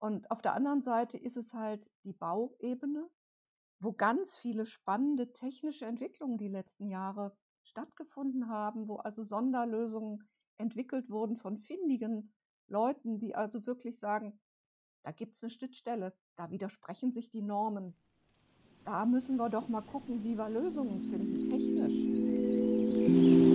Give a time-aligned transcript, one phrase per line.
[0.00, 3.08] Und auf der anderen Seite ist es halt die Bauebene,
[3.80, 10.26] wo ganz viele spannende technische Entwicklungen die letzten Jahre stattgefunden haben, wo also Sonderlösungen
[10.56, 12.32] entwickelt wurden von findigen
[12.66, 14.40] Leuten, die also wirklich sagen,
[15.02, 17.94] da gibt es eine Schnittstelle, da widersprechen sich die Normen.
[18.84, 23.49] Da müssen wir doch mal gucken, wie wir Lösungen finden, technisch.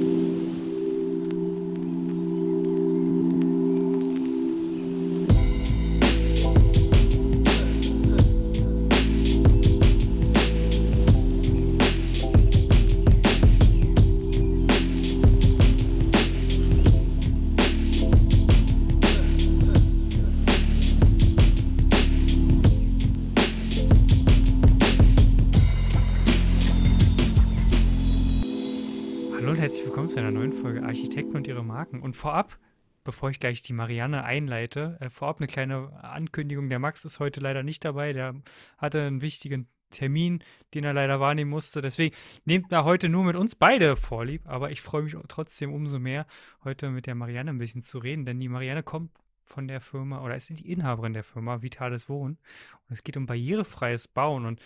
[32.26, 32.58] Vorab,
[33.04, 36.70] bevor ich gleich die Marianne einleite, äh, vorab eine kleine Ankündigung.
[36.70, 38.14] Der Max ist heute leider nicht dabei.
[38.14, 38.34] Der
[38.80, 41.82] hatte einen wichtigen Termin, den er leider wahrnehmen musste.
[41.82, 44.42] Deswegen nehmt da heute nur mit uns beide vorlieb.
[44.48, 46.26] Aber ich freue mich trotzdem umso mehr,
[46.64, 49.12] heute mit der Marianne ein bisschen zu reden, denn die Marianne kommt
[49.44, 52.40] von der Firma oder ist die Inhaberin der Firma Vitales Wohnen.
[52.88, 54.48] Und es geht um barrierefreies Bauen.
[54.48, 54.60] Und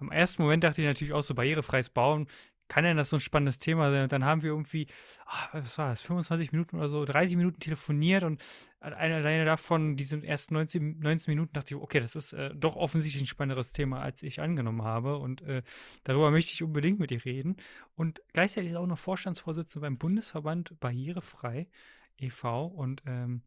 [0.00, 2.26] am ersten Moment dachte ich natürlich auch so, barrierefreies Bauen,
[2.72, 4.04] kann denn das so ein spannendes Thema sein?
[4.04, 4.86] Und dann haben wir irgendwie,
[5.26, 8.42] ach, was war das, 25 Minuten oder so, 30 Minuten telefoniert und
[8.80, 13.22] alleine davon, diese ersten 19, 19 Minuten, dachte ich, okay, das ist äh, doch offensichtlich
[13.22, 15.18] ein spannenderes Thema, als ich angenommen habe.
[15.18, 15.62] Und äh,
[16.04, 17.56] darüber möchte ich unbedingt mit dir reden.
[17.94, 21.68] Und gleichzeitig ist auch noch Vorstandsvorsitzende beim Bundesverband Barrierefrei
[22.16, 22.64] e.V.
[22.64, 23.42] Und ähm,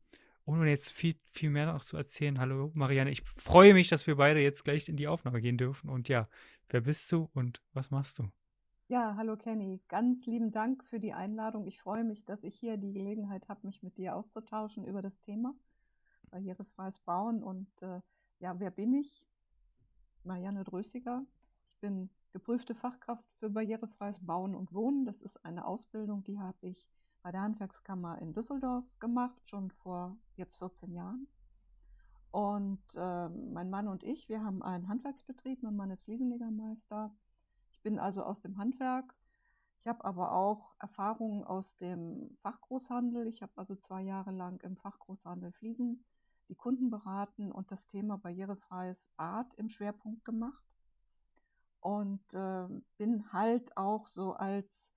[0.46, 4.18] ohne jetzt viel, viel mehr noch zu erzählen, hallo Marianne, ich freue mich, dass wir
[4.18, 5.90] beide jetzt gleich in die Aufnahme gehen dürfen.
[5.90, 6.30] Und ja,
[6.70, 8.30] wer bist du und was machst du?
[8.88, 9.82] Ja, hallo Kenny.
[9.88, 11.66] Ganz lieben Dank für die Einladung.
[11.66, 15.20] Ich freue mich, dass ich hier die Gelegenheit habe, mich mit dir auszutauschen über das
[15.22, 15.56] Thema
[16.30, 17.42] barrierefreies Bauen.
[17.42, 18.00] Und äh,
[18.38, 19.26] ja, wer bin ich?
[20.24, 21.26] Marianne Drösiger.
[21.66, 25.04] Ich bin geprüfte Fachkraft für barrierefreies Bauen und Wohnen.
[25.06, 26.88] Das ist eine Ausbildung, die habe ich
[27.24, 31.28] bei der Handwerkskammer in Düsseldorf gemacht, schon vor jetzt 14 Jahren.
[32.30, 35.64] Und äh, mein Mann und ich, wir haben einen Handwerksbetrieb.
[35.64, 37.12] Mein Mann ist Fliesenlegermeister
[37.86, 39.16] bin also aus dem Handwerk.
[39.80, 43.28] Ich habe aber auch Erfahrungen aus dem Fachgroßhandel.
[43.28, 46.04] Ich habe also zwei Jahre lang im Fachgroßhandel Fliesen
[46.50, 50.66] die Kunden beraten und das Thema barrierefreies Bad im Schwerpunkt gemacht.
[51.80, 54.92] Und äh, bin halt auch so als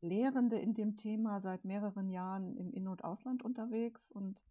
[0.00, 4.44] Lehrende in dem Thema seit mehreren Jahren im In- und Ausland unterwegs und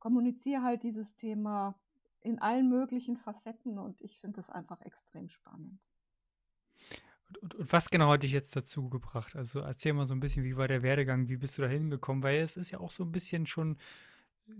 [0.00, 1.78] kommuniziere halt dieses Thema
[2.22, 5.78] in allen möglichen Facetten und ich finde es einfach extrem spannend.
[7.42, 9.36] Und, und, was genau hat dich jetzt dazu gebracht?
[9.36, 12.22] Also erzähl mal so ein bisschen, wie war der Werdegang, wie bist du da hingekommen?
[12.22, 13.76] Weil es ist ja auch so ein bisschen schon,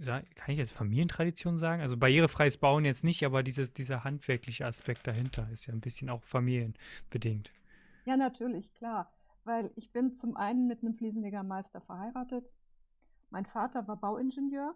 [0.04, 1.82] kann ich jetzt Familientradition sagen?
[1.82, 6.10] Also barrierefreies Bauen jetzt nicht, aber dieses, dieser handwerkliche Aspekt dahinter ist ja ein bisschen
[6.10, 7.52] auch familienbedingt.
[8.04, 9.12] Ja, natürlich, klar.
[9.44, 12.50] Weil ich bin zum einen mit einem Fliesenlegermeister verheiratet.
[13.30, 14.74] Mein Vater war Bauingenieur.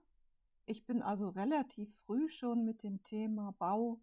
[0.67, 4.01] Ich bin also relativ früh schon mit dem Thema Bau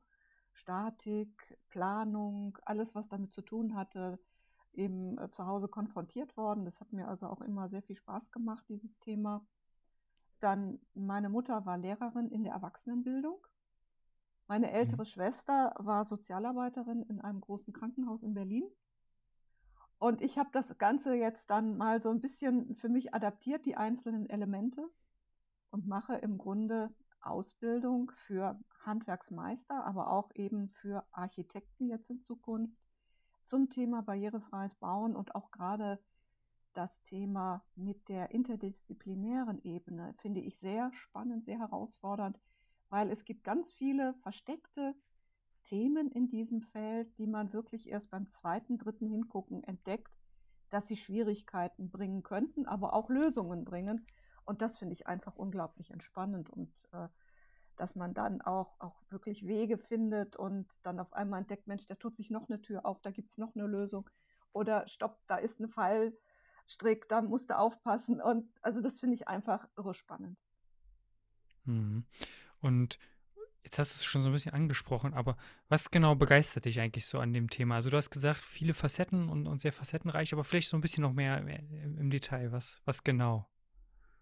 [0.56, 4.20] Statik, Planung, alles, was damit zu tun hatte,
[4.74, 6.66] eben äh, zu Hause konfrontiert worden.
[6.66, 9.46] Das hat mir also auch immer sehr viel Spaß gemacht, dieses Thema.
[10.40, 13.46] Dann meine Mutter war Lehrerin in der Erwachsenenbildung.
[14.48, 15.06] Meine ältere mhm.
[15.06, 18.70] Schwester war Sozialarbeiterin in einem großen Krankenhaus in Berlin.
[19.98, 23.78] Und ich habe das Ganze jetzt dann mal so ein bisschen für mich adaptiert, die
[23.78, 24.88] einzelnen Elemente,
[25.72, 26.94] und mache im Grunde
[27.26, 32.78] Ausbildung für Handwerksmeister, aber auch eben für Architekten jetzt in Zukunft
[33.44, 36.00] zum Thema barrierefreies Bauen und auch gerade
[36.74, 42.38] das Thema mit der interdisziplinären Ebene finde ich sehr spannend, sehr herausfordernd,
[42.90, 44.94] weil es gibt ganz viele versteckte
[45.64, 50.12] Themen in diesem Feld, die man wirklich erst beim zweiten, dritten Hingucken entdeckt,
[50.70, 54.06] dass sie Schwierigkeiten bringen könnten, aber auch Lösungen bringen.
[54.46, 57.08] Und das finde ich einfach unglaublich entspannend und äh,
[57.76, 61.96] dass man dann auch, auch wirklich Wege findet und dann auf einmal entdeckt, Mensch, da
[61.96, 64.10] tut sich noch eine Tür auf, da gibt es noch eine Lösung.
[64.54, 68.22] Oder stopp, da ist ein Fallstrick, da musst du aufpassen.
[68.22, 70.38] Und also das finde ich einfach irre spannend.
[71.66, 72.06] Mhm.
[72.62, 72.98] Und
[73.64, 75.36] jetzt hast du es schon so ein bisschen angesprochen, aber
[75.68, 77.76] was genau begeistert dich eigentlich so an dem Thema?
[77.76, 81.02] Also du hast gesagt, viele Facetten und, und sehr facettenreich, aber vielleicht so ein bisschen
[81.02, 82.52] noch mehr, im Detail.
[82.52, 83.50] Was, was genau?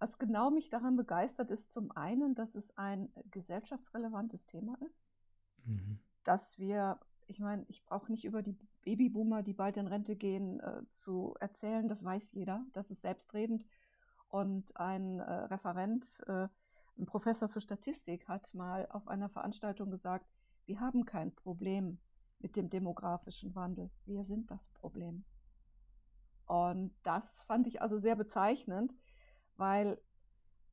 [0.04, 5.08] Was genau mich daran begeistert, ist zum einen, dass es ein gesellschaftsrelevantes Thema ist,
[5.64, 5.98] mhm.
[6.26, 10.60] dass wir, ich meine, ich brauche nicht über die Babyboomer, die bald in Rente gehen,
[10.60, 13.66] äh, zu erzählen, das weiß jeder, das ist selbstredend.
[14.28, 16.50] Und ein äh, Referent äh,
[16.98, 20.30] Ein Professor für Statistik hat mal auf einer Veranstaltung gesagt,
[20.66, 21.98] wir haben kein Problem
[22.40, 23.90] mit dem demografischen Wandel.
[24.04, 25.24] Wir sind das Problem.
[26.46, 28.94] Und das fand ich also sehr bezeichnend,
[29.58, 30.00] weil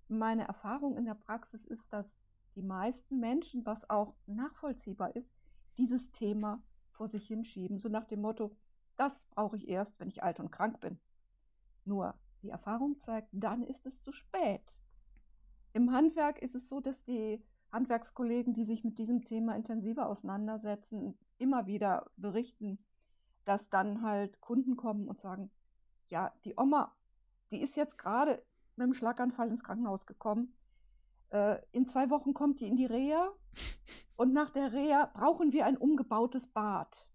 [0.08, 2.18] meine Erfahrung in der Praxis ist, dass
[2.54, 5.32] die meisten Menschen, was auch nachvollziehbar ist,
[5.78, 8.56] dieses Thema vor sich hinschieben, so nach dem Motto,
[8.96, 10.98] das brauche ich erst, wenn ich alt und krank bin.
[11.84, 14.80] Nur die Erfahrung zeigt, dann ist es zu spät.
[15.72, 17.42] Im Handwerk ist es so, dass die
[17.72, 22.78] Handwerkskollegen, die sich mit diesem Thema intensiver auseinandersetzen, immer wieder berichten,
[23.44, 25.50] dass dann halt Kunden kommen und sagen,
[26.06, 26.94] ja, die Oma,
[27.50, 28.44] die ist jetzt gerade
[28.80, 30.54] mit einem Schlaganfall ins Krankenhaus gekommen.
[31.30, 33.30] Äh, in zwei Wochen kommt die in die Reha
[34.16, 37.08] und nach der Reha brauchen wir ein umgebautes Bad.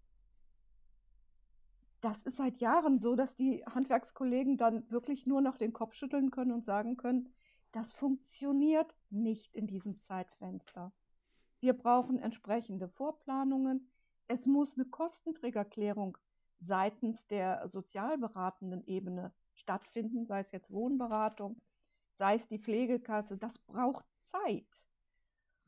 [2.00, 6.30] Das ist seit Jahren so, dass die Handwerkskollegen dann wirklich nur noch den Kopf schütteln
[6.30, 7.30] können und sagen können,
[7.72, 10.92] das funktioniert nicht in diesem Zeitfenster.
[11.58, 13.90] Wir brauchen entsprechende Vorplanungen.
[14.28, 16.16] Es muss eine Kostenträgerklärung
[16.58, 21.60] seitens der sozialberatenden Ebene stattfinden, sei es jetzt Wohnberatung,
[22.12, 23.36] sei es die Pflegekasse.
[23.36, 24.86] Das braucht Zeit.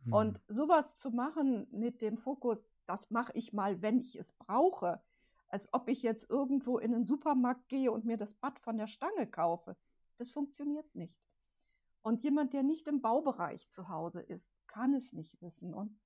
[0.05, 0.13] Hm.
[0.13, 5.03] Und sowas zu machen mit dem Fokus, das mache ich mal, wenn ich es brauche,
[5.49, 8.87] als ob ich jetzt irgendwo in den Supermarkt gehe und mir das Bad von der
[8.87, 9.77] Stange kaufe,
[10.19, 11.21] das funktioniert nicht.
[12.03, 15.75] Und jemand, der nicht im Baubereich zu Hause ist, kann es nicht wissen.
[15.75, 15.99] Und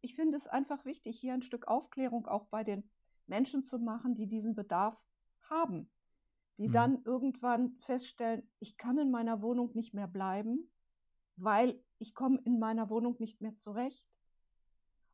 [0.00, 2.88] ich finde es einfach wichtig, hier ein Stück Aufklärung auch bei den
[3.26, 4.98] Menschen zu machen, die diesen Bedarf
[5.42, 5.90] haben,
[6.60, 6.72] die mhm.
[6.72, 10.70] dann irgendwann feststellen, ich kann in meiner Wohnung nicht mehr bleiben,
[11.36, 14.06] weil ich komme in meiner Wohnung nicht mehr zurecht.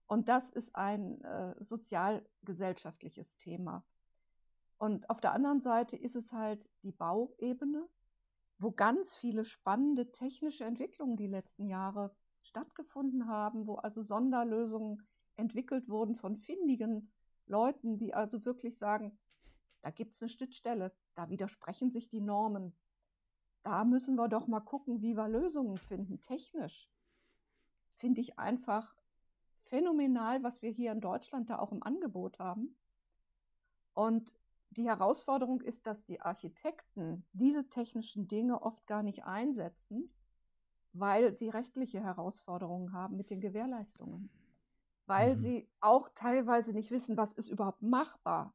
[0.09, 3.85] Und das ist ein äh, sozialgesellschaftliches Thema.
[4.79, 7.89] Und auf der anderen Seite ist es halt die Bauebene,
[8.59, 12.13] wo ganz viele spannende technische Entwicklungen die letzten Jahre
[12.43, 15.07] stattgefunden haben, wo also Sonderlösungen
[15.37, 17.13] entwickelt wurden von findigen
[17.47, 19.17] Leuten, die also wirklich sagen,
[19.87, 22.75] da gibt es eine Schnittstelle, da widersprechen sich die Normen.
[23.63, 26.91] Da müssen wir doch mal gucken, wie wir Lösungen finden, technisch.
[27.95, 28.97] Finde ich einfach
[29.63, 32.75] phänomenal, was wir hier in Deutschland da auch im Angebot haben.
[33.95, 34.35] Und
[34.71, 40.13] die Herausforderung ist, dass die Architekten diese technischen Dinge oft gar nicht einsetzen,
[40.95, 44.31] weil sie rechtliche Herausforderungen haben mit den Gewährleistungen,
[45.07, 45.41] weil mhm.
[45.43, 48.53] sie auch teilweise nicht wissen, was ist überhaupt machbar.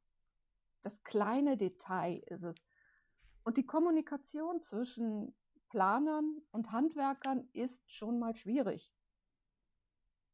[0.81, 2.55] Das kleine Detail ist es.
[3.43, 5.35] Und die Kommunikation zwischen
[5.69, 8.93] Planern und Handwerkern ist schon mal schwierig.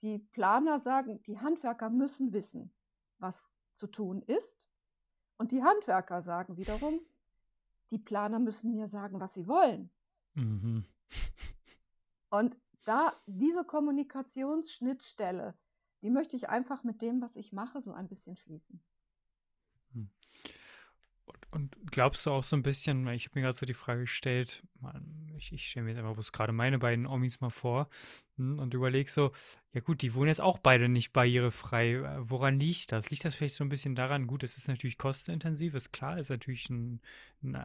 [0.01, 2.73] Die Planer sagen, die Handwerker müssen wissen,
[3.17, 4.67] was zu tun ist.
[5.37, 6.99] Und die Handwerker sagen wiederum,
[7.91, 9.91] die Planer müssen mir sagen, was sie wollen.
[10.33, 10.85] Mhm.
[12.29, 15.57] Und da diese Kommunikationsschnittstelle,
[16.01, 18.81] die möchte ich einfach mit dem, was ich mache, so ein bisschen schließen.
[21.51, 24.63] Und glaubst du auch so ein bisschen, ich habe mir gerade so die Frage gestellt,
[24.79, 27.89] man, ich, ich stelle mir jetzt einfach bloß gerade meine beiden Omis mal vor
[28.35, 29.31] hm, und überlege so,
[29.71, 31.93] ja gut, die wohnen jetzt auch beide nicht barrierefrei.
[31.93, 33.09] Äh, woran liegt das?
[33.09, 34.27] Liegt das vielleicht so ein bisschen daran?
[34.27, 37.01] Gut, es ist natürlich kostenintensiv, ist klar, ist natürlich ein,
[37.41, 37.55] ein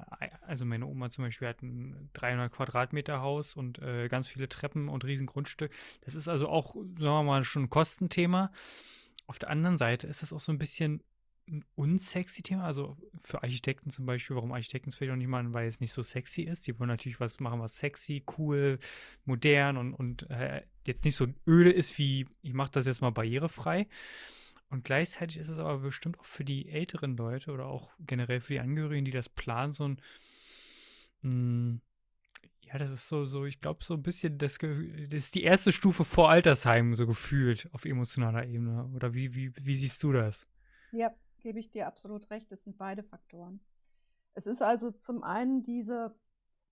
[0.47, 4.88] also meine Oma zum Beispiel hat ein 300 Quadratmeter Haus und äh, ganz viele Treppen
[4.88, 5.73] und riesen Grundstück.
[6.03, 8.53] Das ist also auch, sagen wir mal, schon ein Kostenthema.
[9.26, 11.03] Auf der anderen Seite ist das auch so ein bisschen
[11.49, 12.65] ein unsexy Thema.
[12.65, 15.93] Also für Architekten zum Beispiel, warum Architekten es vielleicht auch nicht machen, weil es nicht
[15.93, 16.67] so sexy ist.
[16.67, 18.79] Die wollen natürlich was machen, was sexy, cool,
[19.25, 23.11] modern und, und äh, jetzt nicht so öde ist wie, ich mache das jetzt mal
[23.11, 23.87] barrierefrei.
[24.70, 28.55] Und gleichzeitig ist es aber bestimmt auch für die älteren Leute oder auch generell für
[28.55, 30.01] die Angehörigen, die das planen, so ein,
[31.20, 31.81] mh, hm,
[32.72, 35.72] ja, das ist so, so, ich glaube, so ein bisschen, das, das ist die erste
[35.72, 38.87] Stufe vor Altersheim, so gefühlt auf emotionaler Ebene.
[38.94, 40.46] Oder wie, wie, wie siehst du das?
[40.91, 41.11] Ja,
[41.43, 42.51] gebe ich dir absolut recht.
[42.53, 43.61] Es sind beide Faktoren.
[44.34, 46.15] Es ist also zum einen diese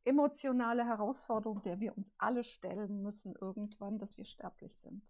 [0.05, 5.05] emotionale Herausforderung, der wir uns alle stellen müssen irgendwann, dass wir sterblich sind.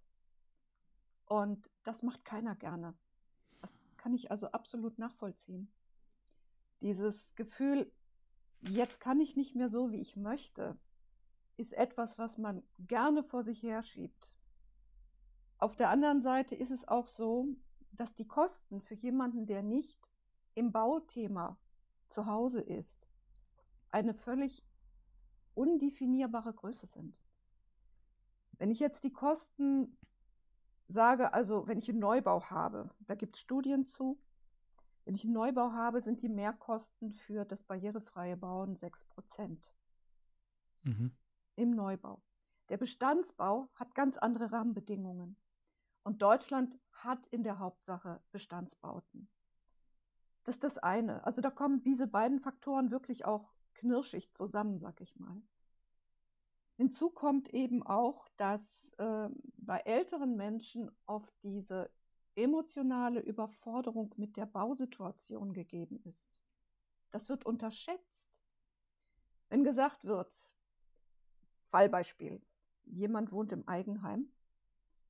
[1.27, 2.95] Und das macht keiner gerne.
[3.61, 5.73] Das kann ich also absolut nachvollziehen.
[6.81, 7.93] Dieses Gefühl,
[8.63, 10.77] jetzt kann ich nicht mehr so, wie ich möchte,
[11.57, 14.35] ist etwas, was man gerne vor sich herschiebt.
[15.59, 17.55] Auf der anderen Seite ist es auch so,
[17.93, 20.11] dass die Kosten für jemanden, der nicht
[20.55, 21.59] im Bauthema
[22.09, 23.07] zu Hause ist,
[23.91, 24.65] eine völlig
[25.55, 27.17] undefinierbare Größe sind.
[28.53, 29.97] Wenn ich jetzt die Kosten
[30.89, 34.21] sage, also wenn ich einen Neubau habe, da gibt es Studien zu,
[35.05, 39.73] wenn ich einen Neubau habe, sind die Mehrkosten für das barrierefreie Bauen 6 Prozent
[40.83, 41.17] mhm.
[41.57, 42.23] im Neubau.
[42.69, 45.37] Der Bestandsbau hat ganz andere Rahmenbedingungen.
[46.11, 49.31] Und Deutschland hat in der Hauptsache Bestandsbauten.
[50.43, 51.25] Das ist das eine.
[51.25, 55.41] Also da kommen diese beiden Faktoren wirklich auch knirschig zusammen, sag ich mal.
[56.75, 61.93] Hinzu kommt eben auch, dass äh, bei älteren Menschen oft diese
[62.35, 66.29] emotionale Überforderung mit der Bausituation gegeben ist.
[67.13, 68.35] Das wird unterschätzt.
[69.49, 70.35] Wenn gesagt wird,
[71.69, 72.43] Fallbeispiel,
[72.83, 74.33] jemand wohnt im Eigenheim,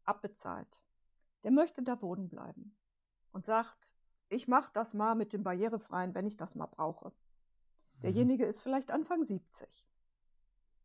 [0.04, 0.82] abbezahlt,
[1.42, 2.76] der möchte da wohnen bleiben
[3.32, 3.90] und sagt,
[4.28, 7.08] ich mache das mal mit dem Barrierefreien, wenn ich das mal brauche.
[7.08, 8.00] Mhm.
[8.02, 9.88] Derjenige ist vielleicht Anfang 70.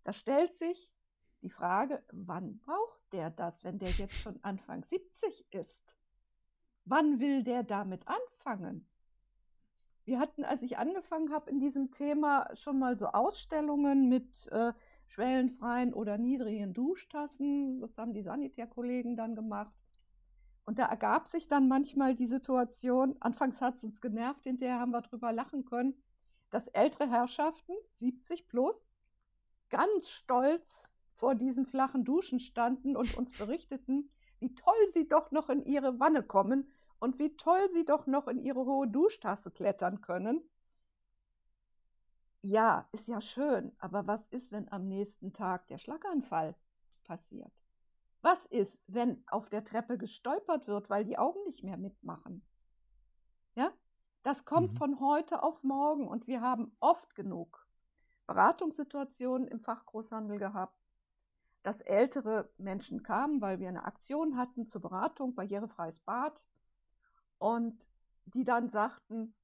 [0.03, 0.95] Da stellt sich
[1.41, 5.95] die Frage, wann braucht der das, wenn der jetzt schon Anfang 70 ist?
[6.85, 8.87] Wann will der damit anfangen?
[10.05, 14.71] Wir hatten, als ich angefangen habe in diesem Thema, schon mal so Ausstellungen mit äh,
[15.07, 17.79] schwellenfreien oder niedrigen Duschtassen.
[17.79, 19.73] Das haben die Sanitärkollegen dann gemacht.
[20.65, 24.91] Und da ergab sich dann manchmal die Situation, anfangs hat es uns genervt, hinterher haben
[24.91, 25.95] wir drüber lachen können,
[26.49, 28.91] dass ältere Herrschaften, 70 plus,
[29.69, 35.49] ganz stolz vor diesen flachen Duschen standen und uns berichteten, wie toll sie doch noch
[35.49, 40.01] in ihre Wanne kommen und wie toll sie doch noch in ihre hohe Duschtasse klettern
[40.01, 40.41] können.
[42.41, 46.55] Ja, ist ja schön, aber was ist, wenn am nächsten Tag der Schlaganfall
[47.03, 47.64] passiert?
[48.25, 52.43] Was ist, wenn auf der Treppe gestolpert wird, weil die Augen nicht mehr mitmachen?
[53.53, 53.71] Ja,
[54.23, 54.77] das kommt mhm.
[54.77, 57.67] von heute auf morgen und wir haben oft genug
[58.25, 60.75] Beratungssituationen im Fachgroßhandel gehabt,
[61.61, 66.43] dass ältere Menschen kamen, weil wir eine Aktion hatten zur Beratung, barrierefreies Bad,
[67.37, 67.85] und
[68.25, 69.35] die dann sagten,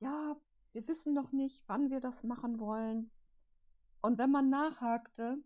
[0.00, 0.36] ja,
[0.72, 3.10] wir wissen noch nicht, wann wir das machen wollen.
[4.00, 5.36] Und wenn man nachhakte,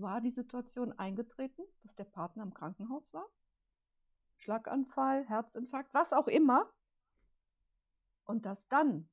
[0.00, 3.26] war die Situation eingetreten, dass der Partner im Krankenhaus war,
[4.36, 6.72] Schlaganfall, Herzinfarkt, was auch immer,
[8.24, 9.08] und dass dann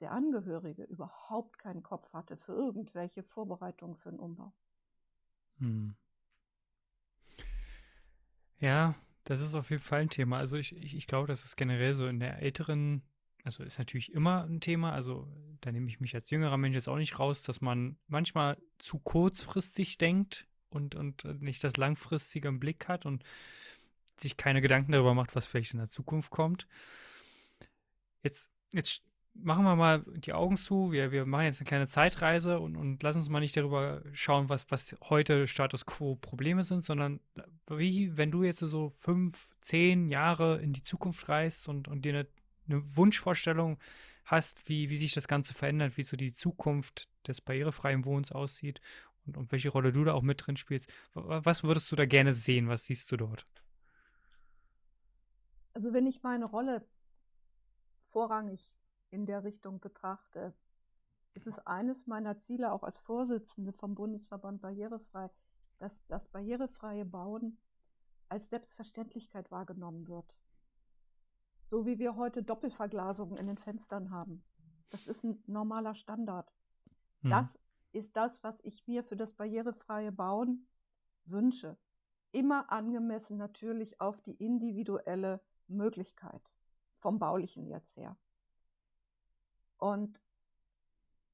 [0.00, 4.54] der Angehörige überhaupt keinen Kopf hatte für irgendwelche Vorbereitungen für einen Umbau.
[5.58, 5.94] Hm.
[8.58, 10.38] Ja, das ist auf jeden Fall ein Thema.
[10.38, 13.02] Also ich, ich, ich glaube, das ist generell so in der älteren,
[13.44, 14.92] also ist natürlich immer ein Thema.
[14.92, 15.28] Also
[15.60, 18.98] da nehme ich mich als jüngerer Mensch jetzt auch nicht raus, dass man manchmal zu
[18.98, 23.24] kurzfristig denkt und, und nicht das langfristige im Blick hat und
[24.18, 26.66] sich keine Gedanken darüber macht, was vielleicht in der Zukunft kommt.
[28.22, 29.02] Jetzt, jetzt
[29.34, 30.92] machen wir mal die Augen zu.
[30.92, 34.48] Wir, wir machen jetzt eine kleine Zeitreise und, und lassen uns mal nicht darüber schauen,
[34.48, 37.20] was, was heute Status quo Probleme sind, sondern
[37.68, 42.14] wie, wenn du jetzt so fünf, zehn Jahre in die Zukunft reist und, und dir
[42.14, 42.26] eine,
[42.70, 43.78] eine Wunschvorstellung
[44.24, 48.80] hast, wie, wie sich das Ganze verändert, wie so die Zukunft des barrierefreien Wohnens aussieht
[49.26, 50.92] und, und welche Rolle du da auch mit drin spielst.
[51.14, 52.68] Was würdest du da gerne sehen?
[52.68, 53.46] Was siehst du dort?
[55.72, 56.84] Also wenn ich meine Rolle
[58.10, 58.72] vorrangig
[59.10, 60.54] in der Richtung betrachte,
[61.34, 65.30] ist es eines meiner Ziele auch als Vorsitzende vom Bundesverband Barrierefrei,
[65.78, 67.56] dass das barrierefreie Bauen
[68.28, 70.38] als Selbstverständlichkeit wahrgenommen wird.
[71.70, 74.42] So wie wir heute Doppelverglasungen in den Fenstern haben.
[74.88, 76.52] Das ist ein normaler Standard.
[77.22, 77.30] Mhm.
[77.30, 77.56] Das
[77.92, 80.66] ist das, was ich mir für das barrierefreie Bauen
[81.26, 81.78] wünsche.
[82.32, 86.56] Immer angemessen natürlich auf die individuelle Möglichkeit
[86.98, 88.16] vom baulichen jetzt her.
[89.76, 90.20] Und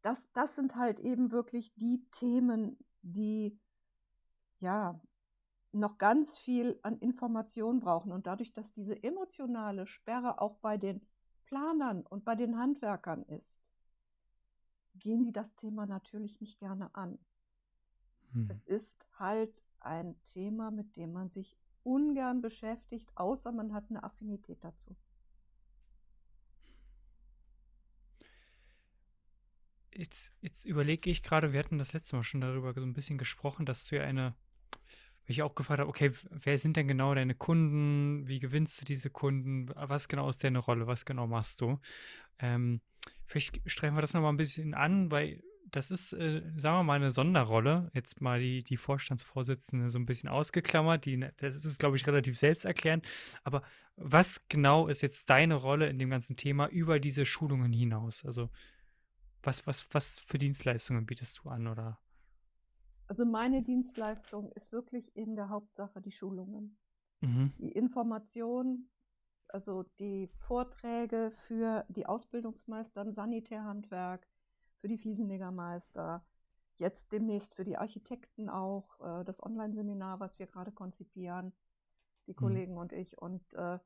[0.03, 3.59] das, das sind halt eben wirklich die Themen, die
[4.59, 5.01] ja
[5.79, 8.13] noch ganz viel an Information brauchen.
[8.13, 11.01] Und dadurch, dass diese emotionale Sperre auch bei den
[11.45, 13.71] Planern und bei den Handwerkern ist,
[14.95, 17.19] gehen die das Thema natürlich nicht gerne an.
[18.33, 18.49] Hm.
[18.51, 24.03] Es ist halt ein Thema, mit dem man sich ungern beschäftigt, außer man hat eine
[24.03, 24.97] Affinität dazu.
[29.93, 33.17] Jetzt, jetzt überlege ich gerade, wir hatten das letzte Mal schon darüber so ein bisschen
[33.17, 34.35] gesprochen, dass du ja eine,
[35.27, 38.29] weil ich auch gefragt habe, okay, wer sind denn genau deine Kunden?
[38.29, 39.69] Wie gewinnst du diese Kunden?
[39.75, 40.87] Was genau ist deine Rolle?
[40.87, 41.81] Was genau machst du?
[42.39, 42.81] Ähm,
[43.27, 46.95] vielleicht streifen wir das nochmal ein bisschen an, weil das ist, äh, sagen wir mal,
[46.95, 47.91] eine Sonderrolle.
[47.93, 51.05] Jetzt mal die, die Vorstandsvorsitzende so ein bisschen ausgeklammert.
[51.07, 53.05] Die, das ist, glaube ich, relativ selbsterklärend.
[53.43, 53.63] Aber
[53.97, 58.25] was genau ist jetzt deine Rolle in dem ganzen Thema über diese Schulungen hinaus?
[58.25, 58.49] Also
[59.43, 61.99] was, was, was für Dienstleistungen bietest du an, oder?
[63.09, 66.79] Also meine Dienstleistung ist wirklich in der Hauptsache die Schulungen.
[67.21, 67.53] Mhm.
[67.59, 68.89] Die Information,
[69.49, 74.27] also die Vorträge für die Ausbildungsmeister im Sanitärhandwerk,
[74.81, 76.25] für die Fliesenlegermeister,
[76.77, 81.53] jetzt demnächst für die Architekten auch äh, das Online-Seminar, was wir gerade konzipieren,
[82.27, 82.35] die Mhm.
[82.35, 83.19] Kollegen und ich.
[83.19, 83.79] Und äh,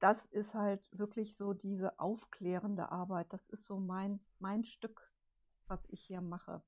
[0.00, 3.32] das ist halt wirklich so diese aufklärende Arbeit.
[3.32, 5.12] Das ist so mein, mein Stück,
[5.68, 6.62] was ich hier mache.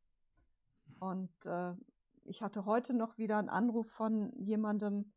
[0.99, 1.75] Und äh,
[2.25, 5.13] ich hatte heute noch wieder einen Anruf von jemandem,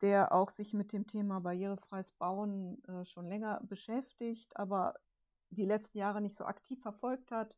[0.00, 4.94] der auch sich mit dem Thema barrierefreies Bauen äh, schon länger beschäftigt, aber
[5.50, 7.54] die letzten Jahre nicht so aktiv verfolgt hat.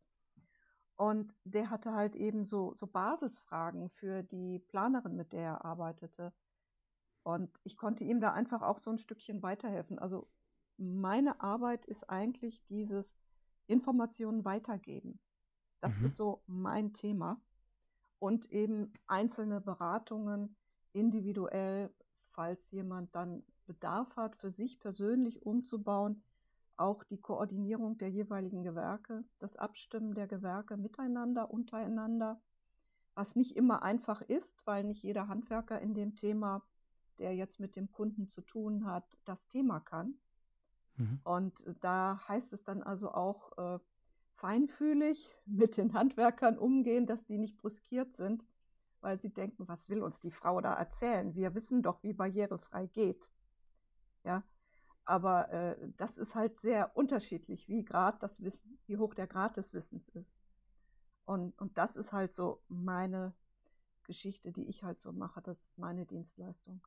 [0.96, 6.32] Und der hatte halt eben so, so Basisfragen für die Planerin, mit der er arbeitete.
[7.22, 9.98] Und ich konnte ihm da einfach auch so ein Stückchen weiterhelfen.
[9.98, 10.28] Also
[10.76, 13.14] meine Arbeit ist eigentlich dieses
[13.66, 15.20] Informationen weitergeben.
[15.80, 16.04] Das Mhm.
[16.06, 17.40] ist so mein Thema.
[18.18, 20.56] Und eben einzelne Beratungen
[20.92, 21.92] individuell,
[22.32, 26.22] falls jemand dann Bedarf hat, für sich persönlich umzubauen,
[26.76, 32.40] auch die Koordinierung der jeweiligen Gewerke, das Abstimmen der Gewerke miteinander, untereinander,
[33.14, 36.62] was nicht immer einfach ist, weil nicht jeder Handwerker in dem Thema,
[37.18, 40.18] der jetzt mit dem Kunden zu tun hat, das Thema kann.
[40.96, 41.20] Mhm.
[41.22, 43.78] Und da heißt es dann also auch äh,
[44.40, 48.46] feinfühlig mit den Handwerkern umgehen, dass die nicht brüskiert sind,
[49.02, 51.34] weil sie denken, was will uns die Frau da erzählen?
[51.34, 53.30] Wir wissen doch, wie barrierefrei geht.
[54.24, 54.42] Ja,
[55.04, 59.58] aber äh, das ist halt sehr unterschiedlich, wie Grad das Wissen, wie hoch der Grad
[59.58, 60.34] des Wissens ist.
[61.26, 63.34] Und, und das ist halt so meine
[64.04, 65.42] Geschichte, die ich halt so mache.
[65.42, 66.80] Das ist meine Dienstleistung.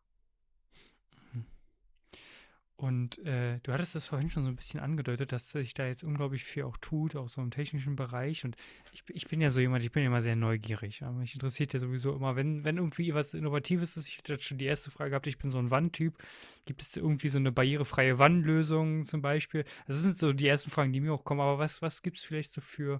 [2.84, 6.04] Und äh, du hattest es vorhin schon so ein bisschen angedeutet, dass sich da jetzt
[6.04, 8.44] unglaublich viel auch tut, auch so im technischen Bereich.
[8.44, 8.58] Und
[8.92, 11.02] ich, ich bin ja so jemand, ich bin ja immer sehr neugierig.
[11.02, 14.10] Aber mich interessiert ja sowieso immer, wenn, wenn irgendwie was Innovatives ist.
[14.10, 16.18] Ich hatte jetzt schon die erste Frage gehabt, ich bin so ein Wandtyp.
[16.66, 19.64] Gibt es irgendwie so eine barrierefreie Wandlösung zum Beispiel?
[19.88, 21.40] Das sind so die ersten Fragen, die mir auch kommen.
[21.40, 23.00] Aber was, was gibt es vielleicht so für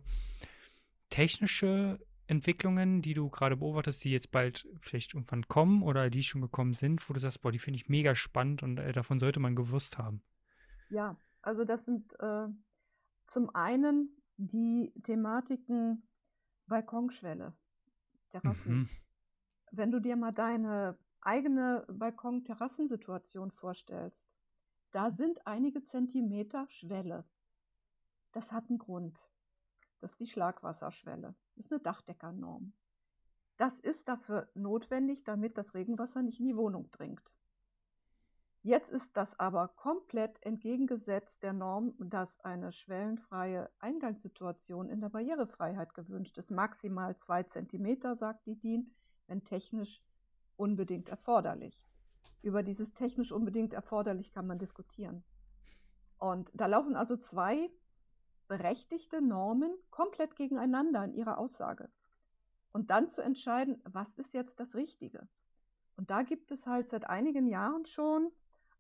[1.10, 6.42] technische Entwicklungen, die du gerade beobachtest, die jetzt bald vielleicht irgendwann kommen oder die schon
[6.42, 9.40] gekommen sind, wo du sagst, boah, die finde ich mega spannend und äh, davon sollte
[9.40, 10.24] man gewusst haben?
[10.90, 12.48] Ja, also das sind äh,
[13.28, 16.08] zum einen die Thematiken
[16.68, 17.54] Balkonschwelle,
[18.30, 18.74] Terrassen.
[18.74, 18.90] Mhm.
[19.72, 24.38] Wenn du dir mal deine eigene Balkon-Terrassensituation vorstellst,
[24.92, 27.26] da sind einige Zentimeter Schwelle.
[28.32, 29.28] Das hat einen Grund.
[30.00, 31.36] Das ist die Schlagwasserschwelle.
[31.56, 32.74] Ist eine Dachdeckernorm.
[33.58, 37.34] Das ist dafür notwendig, damit das Regenwasser nicht in die Wohnung dringt.
[38.66, 45.94] Jetzt ist das aber komplett entgegengesetzt der Norm, dass eine schwellenfreie Eingangssituation in der Barrierefreiheit
[45.94, 46.50] gewünscht ist.
[46.50, 48.96] Maximal zwei Zentimeter, sagt die DIN,
[49.28, 50.02] wenn technisch
[50.56, 51.86] unbedingt erforderlich.
[52.42, 55.26] Über dieses technisch unbedingt erforderlich kann man diskutieren.
[56.18, 57.70] Und da laufen also zwei
[58.58, 61.90] berechtigte Normen komplett gegeneinander in ihrer Aussage.
[62.72, 65.28] Und dann zu entscheiden, was ist jetzt das Richtige.
[65.98, 68.32] Und da gibt es halt seit einigen Jahren schon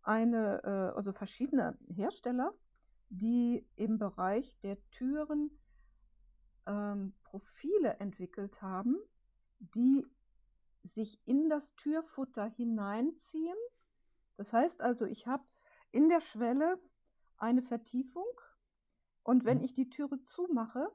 [0.03, 2.53] eine, äh, also verschiedene Hersteller,
[3.09, 5.49] die im Bereich der Türen
[6.67, 8.97] ähm, Profile entwickelt haben,
[9.57, 10.05] die
[10.83, 13.57] sich in das Türfutter hineinziehen.
[14.37, 15.45] Das heißt also, ich habe
[15.91, 16.79] in der Schwelle
[17.37, 18.27] eine Vertiefung
[19.23, 19.63] und wenn Mhm.
[19.63, 20.91] ich die Türe zumache,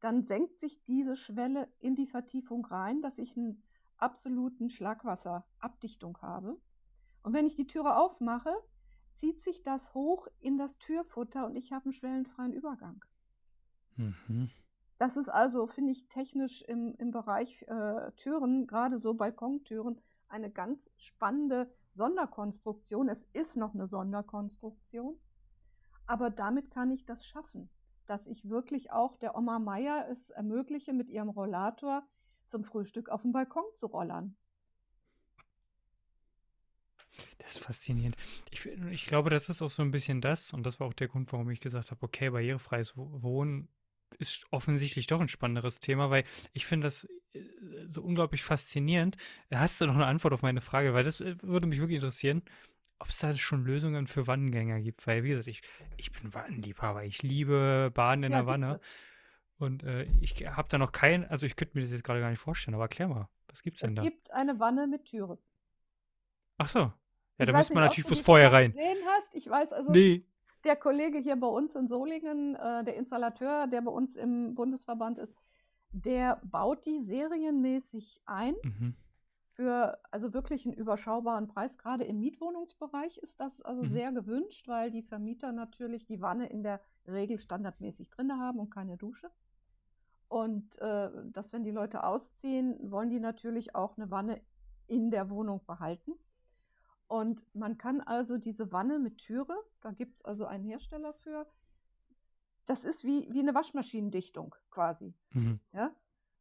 [0.00, 3.62] dann senkt sich diese Schwelle in die Vertiefung rein, dass ich einen
[3.96, 6.60] absoluten Schlagwasserabdichtung habe.
[7.22, 8.54] Und wenn ich die Türe aufmache,
[9.14, 13.04] zieht sich das hoch in das Türfutter und ich habe einen schwellenfreien Übergang.
[13.96, 14.50] Mhm.
[14.98, 20.50] Das ist also, finde ich, technisch im, im Bereich äh, Türen, gerade so Balkontüren, eine
[20.50, 23.08] ganz spannende Sonderkonstruktion.
[23.08, 25.18] Es ist noch eine Sonderkonstruktion,
[26.06, 27.70] aber damit kann ich das schaffen,
[28.06, 32.06] dass ich wirklich auch der Oma Meier es ermögliche, mit ihrem Rollator
[32.46, 34.36] zum Frühstück auf den Balkon zu rollern.
[37.38, 38.16] Das ist faszinierend.
[38.50, 41.08] Ich, ich glaube, das ist auch so ein bisschen das, und das war auch der
[41.08, 43.68] Grund, warum ich gesagt habe, okay, barrierefreies Wohnen
[44.18, 47.40] ist offensichtlich doch ein spannenderes Thema, weil ich finde das äh,
[47.88, 49.16] so unglaublich faszinierend.
[49.50, 50.94] Hast du noch eine Antwort auf meine Frage?
[50.94, 52.42] Weil das äh, würde mich wirklich interessieren,
[53.04, 55.06] ob es da schon Lösungen für Wannengänger gibt.
[55.06, 55.60] Weil, wie gesagt, ich,
[55.98, 57.04] ich bin Wannenliebhaber.
[57.04, 58.74] Ich liebe Baden in Ja, der Wanne.
[58.76, 58.80] es.
[59.58, 62.30] Und äh, ich habe da noch kein, also ich könnte mir das jetzt gerade gar
[62.30, 64.02] nicht vorstellen, aber erklär mal, was gibt's denn Es da?
[64.02, 65.38] gibt eine Wanne mit Türe.
[66.56, 66.78] Ach so.
[66.78, 66.92] Ja,
[67.38, 68.72] Ich da müsste man natürlich bloß vorher rein.
[68.72, 69.34] gesehen hast.
[69.34, 70.24] Ich weiß also, Nee.
[70.64, 75.18] der Kollege hier bei uns in Solingen, äh, der Installateur, der bei uns im Bundesverband
[75.18, 75.36] ist,
[75.92, 78.96] der baut die serienmäßig ein Mhm.
[79.54, 81.78] Für also wirklich einen überschaubaren Preis.
[81.78, 83.86] Gerade im Mietwohnungsbereich ist das also Mhm.
[83.86, 88.70] sehr gewünscht, weil die Vermieter natürlich die Wanne in der Regel standardmäßig drin haben und
[88.70, 89.30] keine Dusche.
[90.28, 94.40] Und äh, dass, wenn die Leute ausziehen, wollen die natürlich auch eine Wanne
[94.88, 96.12] in der Wohnung behalten.
[97.06, 101.46] Und man kann also diese Wanne mit Türe, da gibt es also einen Hersteller für,
[102.66, 105.14] das ist wie, wie eine Waschmaschinendichtung quasi.
[105.30, 105.60] Mhm.
[105.72, 105.94] Ja?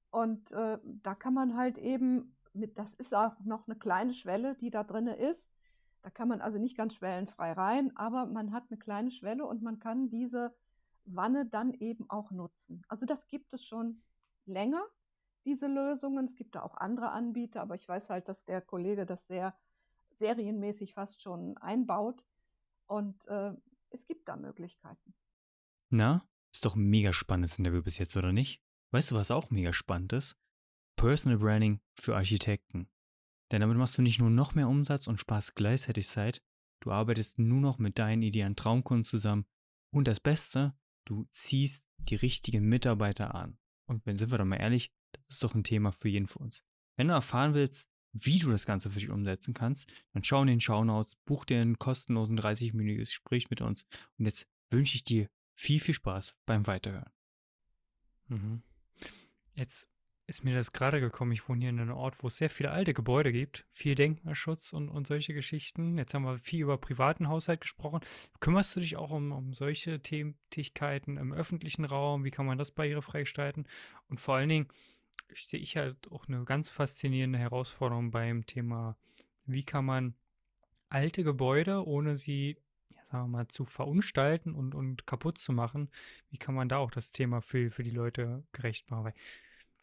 [0.10, 4.56] Und äh, da kann man halt eben mit, das ist auch noch eine kleine Schwelle,
[4.56, 5.50] die da drin ist.
[6.02, 9.62] Da kann man also nicht ganz schwellenfrei rein, aber man hat eine kleine Schwelle und
[9.62, 10.54] man kann diese
[11.06, 12.84] Wanne dann eben auch nutzen.
[12.88, 14.02] Also das gibt es schon
[14.46, 14.84] länger,
[15.46, 16.26] diese Lösungen.
[16.26, 19.58] Es gibt da auch andere Anbieter, aber ich weiß halt, dass der Kollege das sehr
[20.12, 22.26] serienmäßig fast schon einbaut.
[22.86, 23.54] Und äh,
[23.90, 25.14] es gibt da Möglichkeiten.
[25.90, 28.62] Na, ist doch ein mega spannendes Interview bis jetzt, oder nicht?
[28.92, 30.38] Weißt du, was auch mega spannend ist?
[31.04, 32.88] Personal Branding für Architekten.
[33.52, 36.42] Denn damit machst du nicht nur noch mehr Umsatz und sparst gleichzeitig Zeit,
[36.80, 39.46] du arbeitest nur noch mit deinen idealen Traumkunden zusammen
[39.92, 43.58] und das Beste, du ziehst die richtigen Mitarbeiter an.
[43.86, 46.44] Und wenn sind wir doch mal ehrlich, das ist doch ein Thema für jeden von
[46.44, 46.64] uns.
[46.96, 50.48] Wenn du erfahren willst, wie du das Ganze für dich umsetzen kannst, dann schau in
[50.48, 53.86] den Shownotes, buch dir einen kostenlosen 30-minütiges Gespräch mit uns
[54.18, 57.12] und jetzt wünsche ich dir viel, viel Spaß beim Weiterhören.
[58.30, 58.64] Mhm.
[59.54, 59.93] Jetzt
[60.26, 61.34] ist mir das gerade gekommen.
[61.34, 64.72] Ich wohne hier in einem Ort, wo es sehr viele alte Gebäude gibt, viel Denkmalschutz
[64.72, 65.98] und, und solche Geschichten.
[65.98, 68.00] Jetzt haben wir viel über privaten Haushalt gesprochen.
[68.40, 72.24] Kümmerst du dich auch um, um solche Tätigkeiten im öffentlichen Raum?
[72.24, 73.66] Wie kann man das barrierefrei gestalten?
[74.08, 74.68] Und vor allen Dingen
[75.34, 78.98] sehe ich halt auch eine ganz faszinierende Herausforderung beim Thema,
[79.46, 80.16] wie kann man
[80.90, 82.58] alte Gebäude, ohne sie
[83.12, 85.90] sagen wir mal, zu verunstalten und, und kaputt zu machen,
[86.30, 89.06] wie kann man da auch das Thema für, für die Leute gerecht machen?
[89.06, 89.14] Weil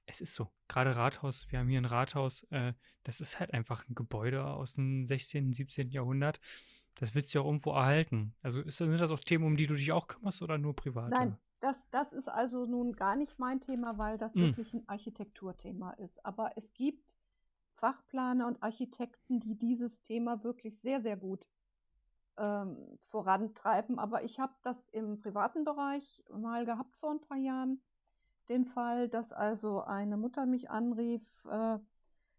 [0.07, 2.73] es ist so, gerade Rathaus, wir haben hier ein Rathaus, äh,
[3.05, 5.91] das ist halt einfach ein Gebäude aus dem 16., 17.
[5.91, 6.41] Jahrhundert.
[6.97, 8.35] Das willst du ja auch irgendwo erhalten.
[8.43, 11.11] Also ist, sind das auch Themen, um die du dich auch kümmerst oder nur privat?
[11.11, 14.43] Nein, das, das ist also nun gar nicht mein Thema, weil das hm.
[14.43, 16.25] wirklich ein Architekturthema ist.
[16.25, 17.17] Aber es gibt
[17.75, 21.47] Fachplaner und Architekten, die dieses Thema wirklich sehr, sehr gut
[22.37, 23.99] ähm, vorantreiben.
[23.99, 27.81] Aber ich habe das im privaten Bereich mal gehabt vor ein paar Jahren
[28.51, 31.79] den Fall, dass also eine Mutter mich anrief, äh,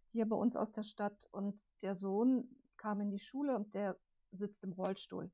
[0.10, 2.47] hier bei uns aus der Stadt, und der Sohn
[2.78, 3.97] kam in die Schule und der
[4.32, 5.32] sitzt im Rollstuhl.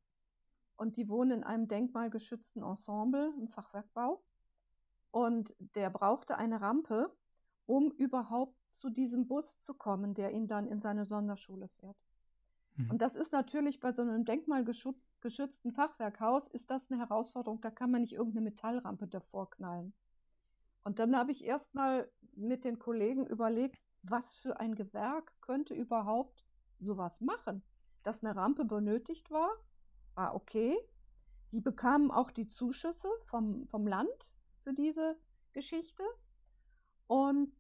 [0.76, 4.22] Und die wohnen in einem denkmalgeschützten Ensemble im Fachwerkbau.
[5.10, 7.12] Und der brauchte eine Rampe,
[7.66, 11.98] um überhaupt zu diesem Bus zu kommen, der ihn dann in seine Sonderschule fährt.
[12.76, 12.92] Mhm.
[12.92, 17.62] Und das ist natürlich bei so einem denkmalgeschützten Fachwerkhaus, ist das eine Herausforderung.
[17.62, 19.94] Da kann man nicht irgendeine Metallrampe davor knallen.
[20.88, 26.46] Und dann habe ich erstmal mit den Kollegen überlegt, was für ein Gewerk könnte überhaupt
[26.80, 27.62] sowas machen.
[28.04, 29.50] Dass eine Rampe benötigt war,
[30.16, 30.78] war okay.
[31.52, 35.20] Die bekamen auch die Zuschüsse vom, vom Land für diese
[35.52, 36.04] Geschichte.
[37.06, 37.52] Und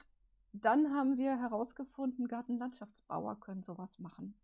[0.54, 4.40] dann haben wir herausgefunden, Gartenlandschaftsbauer können sowas machen.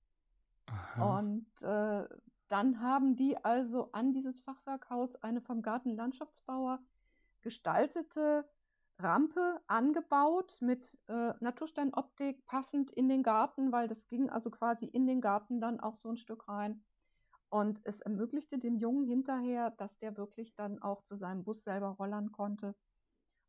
[0.65, 1.19] Aha.
[1.19, 2.05] Und äh,
[2.49, 6.83] dann haben die also an dieses Fachwerkhaus eine vom Gartenlandschaftsbauer
[7.39, 8.45] gestaltete
[9.03, 15.05] Rampe angebaut mit äh, Natursteinoptik passend in den Garten, weil das ging also quasi in
[15.05, 16.83] den Garten dann auch so ein Stück rein.
[17.49, 21.89] Und es ermöglichte dem Jungen hinterher, dass der wirklich dann auch zu seinem Bus selber
[21.89, 22.75] rollern konnte.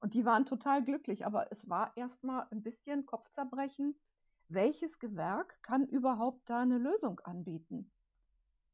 [0.00, 3.98] Und die waren total glücklich, aber es war erstmal ein bisschen Kopfzerbrechen.
[4.48, 7.90] Welches Gewerk kann überhaupt da eine Lösung anbieten?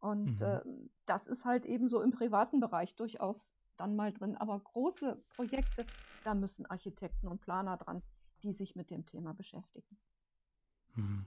[0.00, 0.46] Und mhm.
[0.46, 0.60] äh,
[1.06, 4.36] das ist halt eben so im privaten Bereich durchaus dann mal drin.
[4.36, 5.86] Aber große Projekte,
[6.24, 8.02] da müssen Architekten und Planer dran,
[8.42, 9.98] die sich mit dem Thema beschäftigen.
[10.94, 11.26] Mhm.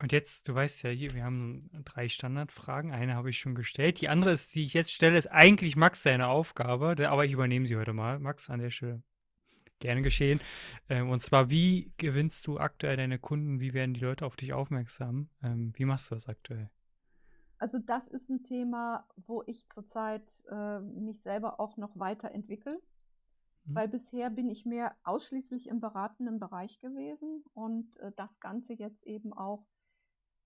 [0.00, 2.92] Und jetzt, du weißt ja, hier, wir haben drei Standardfragen.
[2.92, 4.00] Eine habe ich schon gestellt.
[4.00, 7.66] Die andere, ist, die ich jetzt stelle, ist eigentlich Max seine Aufgabe, aber ich übernehme
[7.66, 8.18] sie heute mal.
[8.18, 9.02] Max, an der Stelle
[9.78, 10.40] gerne geschehen.
[10.88, 13.60] Ähm, und zwar, wie gewinnst du aktuell deine Kunden?
[13.60, 15.28] Wie werden die Leute auf dich aufmerksam?
[15.42, 16.70] Ähm, wie machst du das aktuell?
[17.58, 22.80] Also das ist ein Thema, wo ich zurzeit äh, mich selber auch noch weiterentwickle.
[23.64, 23.74] Mhm.
[23.74, 29.04] Weil bisher bin ich mehr ausschließlich im beratenden Bereich gewesen und äh, das Ganze jetzt
[29.06, 29.66] eben auch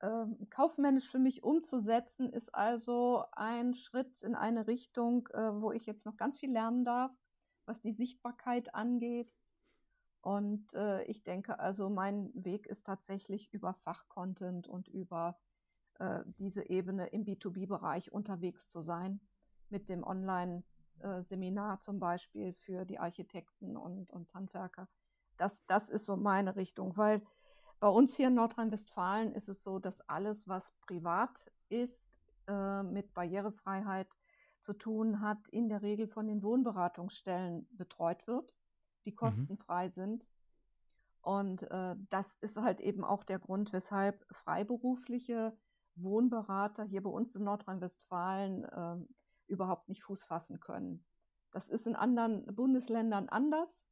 [0.01, 5.87] äh, kaufmännisch für mich umzusetzen, ist also ein Schritt in eine Richtung, äh, wo ich
[5.87, 7.13] jetzt noch ganz viel lernen darf,
[7.67, 9.37] was die Sichtbarkeit angeht.
[10.21, 15.39] Und äh, ich denke also, mein Weg ist tatsächlich über Fachcontent und über
[15.99, 19.21] äh, diese Ebene im B2B-Bereich unterwegs zu sein
[19.71, 20.63] mit dem Online-
[21.01, 24.89] äh, Seminar zum Beispiel für die Architekten und, und Handwerker.
[25.37, 27.23] Das, das ist so meine Richtung, weil
[27.81, 33.15] bei uns hier in Nordrhein-Westfalen ist es so, dass alles, was privat ist, äh, mit
[33.15, 34.09] Barrierefreiheit
[34.63, 38.55] zu tun hat, in der Regel von den Wohnberatungsstellen betreut wird.
[39.05, 39.17] die mhm.
[39.17, 39.93] kostenfrei mhm.
[39.93, 40.29] sind.
[41.23, 45.57] Und äh, das ist halt eben auch der Grund, weshalb freiberufliche
[45.95, 48.97] Wohnberater hier bei uns in Nordrhein-Westfalen äh,
[49.49, 51.05] überhaupt nicht Fuß fassen können.
[51.51, 53.87] Das ist in anderen Bundesländern anders,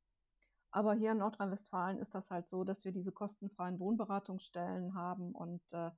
[0.70, 5.62] aber hier in Nordrhein-Westfalen ist das halt so, dass wir diese kostenfreien Wohnberatungsstellen haben und
[5.72, 5.90] äh,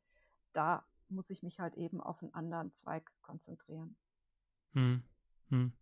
[0.52, 3.96] da muss ich mich halt eben auf einen anderen Zweig konzentrieren.
[4.72, 5.02] Hm.
[5.48, 5.72] Hm.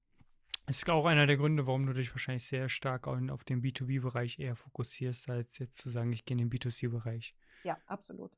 [0.66, 4.38] Das ist auch einer der Gründe, warum du dich wahrscheinlich sehr stark auf den B2B-Bereich
[4.40, 7.36] eher fokussierst, als jetzt zu sagen, ich gehe in den B2C-Bereich.
[7.62, 8.36] Ja, absolut.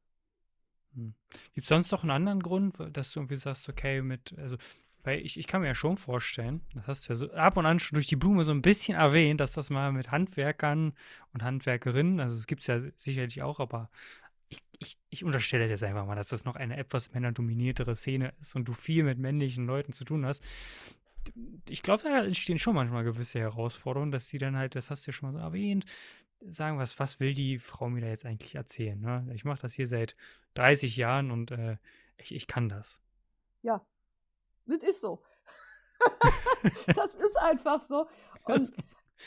[0.95, 1.15] Hm.
[1.55, 4.57] Gibt es sonst noch einen anderen Grund, dass du irgendwie sagst, okay, mit, also,
[5.05, 7.67] weil ich, ich kann mir ja schon vorstellen, das hast du ja so ab und
[7.67, 10.93] an schon durch die Blume so ein bisschen erwähnt, dass das mal mit Handwerkern
[11.33, 13.91] und Handwerkerinnen, also es gibt es ja sicherlich auch, aber
[14.49, 18.57] ich, ich, ich unterstelle jetzt einfach mal, dass das noch eine etwas männerdominiertere Szene ist
[18.57, 20.45] und du viel mit männlichen Leuten zu tun hast
[21.69, 25.11] ich glaube, da entstehen schon manchmal gewisse Herausforderungen, dass sie dann halt, das hast du
[25.11, 25.85] ja schon mal so erwähnt,
[26.41, 29.01] sagen, was, was will die Frau mir da jetzt eigentlich erzählen?
[29.01, 29.29] Ne?
[29.35, 30.17] Ich mache das hier seit
[30.55, 31.77] 30 Jahren und äh,
[32.17, 33.01] ich, ich kann das.
[33.63, 33.85] Ja,
[34.69, 35.23] das ist so.
[36.87, 38.09] das ist einfach so.
[38.45, 38.73] Und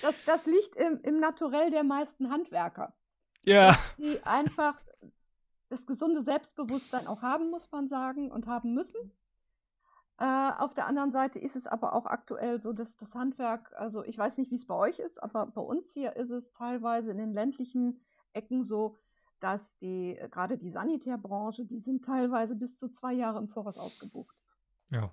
[0.02, 2.94] das, das liegt im, im Naturell der meisten Handwerker.
[3.44, 3.78] Ja.
[3.98, 4.80] Die einfach
[5.70, 9.12] das gesunde Selbstbewusstsein auch haben, muss man sagen, und haben müssen.
[10.18, 14.04] Äh, auf der anderen Seite ist es aber auch aktuell so, dass das Handwerk, also
[14.04, 17.12] ich weiß nicht, wie es bei euch ist, aber bei uns hier ist es teilweise
[17.12, 18.02] in den ländlichen
[18.34, 18.98] Ecken so,
[19.40, 23.78] dass die, äh, gerade die Sanitärbranche, die sind teilweise bis zu zwei Jahre im Voraus
[23.78, 24.36] ausgebucht.
[24.90, 25.12] Ja.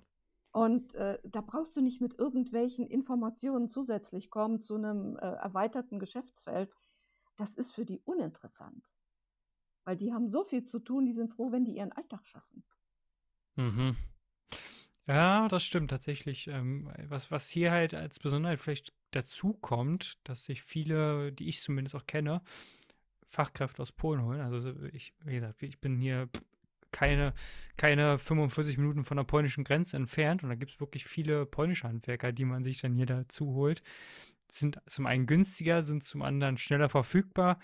[0.51, 5.99] Und äh, da brauchst du nicht mit irgendwelchen Informationen zusätzlich kommen zu einem äh, erweiterten
[5.99, 6.73] Geschäftsfeld.
[7.35, 8.91] Das ist für die uninteressant.
[9.85, 12.63] Weil die haben so viel zu tun, die sind froh, wenn die ihren Alltag schaffen.
[13.55, 13.95] Mhm.
[15.05, 16.47] Ja, das stimmt tatsächlich.
[16.47, 21.61] Ähm, was, was hier halt als Besonderheit vielleicht dazu kommt, dass sich viele, die ich
[21.61, 22.41] zumindest auch kenne,
[23.27, 24.41] Fachkräfte aus Polen holen.
[24.41, 26.29] Also ich, wie gesagt, ich bin hier
[26.91, 27.33] keine,
[27.77, 31.87] keine 45 Minuten von der polnischen Grenze entfernt und da gibt es wirklich viele polnische
[31.87, 33.81] Handwerker, die man sich dann hier dazu holt.
[34.51, 37.59] Sind zum einen günstiger, sind zum anderen schneller verfügbar.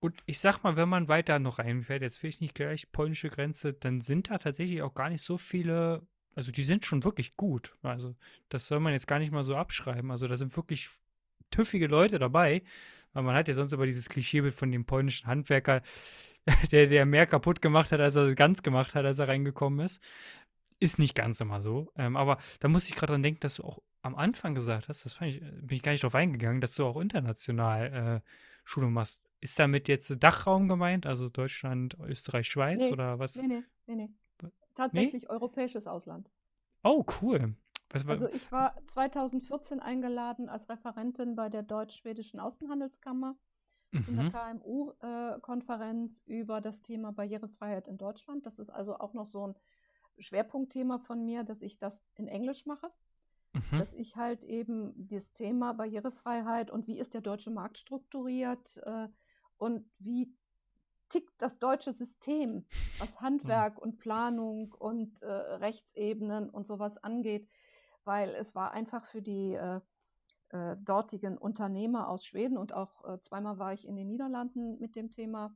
[0.00, 3.30] Und ich sag mal, wenn man weiter noch reinfährt, jetzt will ich nicht gleich polnische
[3.30, 6.06] Grenze, dann sind da tatsächlich auch gar nicht so viele
[6.38, 7.76] also die sind schon wirklich gut.
[7.82, 8.14] Also
[8.48, 10.12] das soll man jetzt gar nicht mal so abschreiben.
[10.12, 10.88] Also da sind wirklich
[11.50, 12.62] tüffige Leute dabei.
[13.12, 15.82] Weil man hat ja sonst aber dieses Klischeebild von dem polnischen Handwerker,
[16.72, 20.02] der, der mehr kaputt gemacht hat, als er ganz gemacht hat, als er reingekommen ist.
[20.80, 21.92] Ist nicht ganz immer so.
[21.96, 25.04] Ähm, aber da muss ich gerade dran denken, dass du auch am Anfang gesagt hast,
[25.04, 28.30] das fand ich, bin ich gar nicht drauf eingegangen, dass du auch international äh,
[28.64, 29.22] Schulung machst.
[29.40, 33.36] Ist damit jetzt Dachraum gemeint, also Deutschland, Österreich, Schweiz nee, oder was?
[33.36, 34.10] Nee, nee, nee, nee.
[34.74, 35.28] Tatsächlich nee?
[35.28, 36.30] europäisches Ausland.
[36.84, 37.54] Oh, cool.
[37.90, 38.22] Was, was?
[38.22, 43.36] Also ich war 2014 eingeladen als Referentin bei der Deutsch-Schwedischen Außenhandelskammer
[43.92, 44.02] mhm.
[44.02, 48.46] zu einer KMU-Konferenz äh, über das Thema Barrierefreiheit in Deutschland.
[48.46, 49.54] Das ist also auch noch so ein
[50.18, 52.90] Schwerpunktthema von mir, dass ich das in Englisch mache.
[53.52, 53.78] Mhm.
[53.78, 59.08] Dass ich halt eben das Thema Barrierefreiheit und wie ist der deutsche Markt strukturiert äh,
[59.56, 60.34] und wie
[61.08, 62.66] tickt das deutsche System,
[62.98, 63.24] was mhm.
[63.24, 67.48] Handwerk und Planung und äh, Rechtsebenen und sowas angeht,
[68.04, 69.80] weil es war einfach für die äh,
[70.50, 74.96] äh, dortigen Unternehmer aus Schweden und auch äh, zweimal war ich in den Niederlanden mit
[74.96, 75.54] dem Thema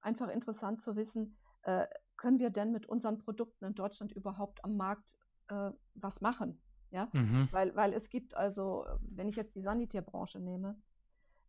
[0.00, 4.76] einfach interessant zu wissen, äh, können wir denn mit unseren Produkten in Deutschland überhaupt am
[4.76, 5.18] Markt
[5.48, 6.60] äh, was machen?
[6.90, 7.48] Ja, mhm.
[7.50, 10.80] weil, weil es gibt also, wenn ich jetzt die Sanitärbranche nehme,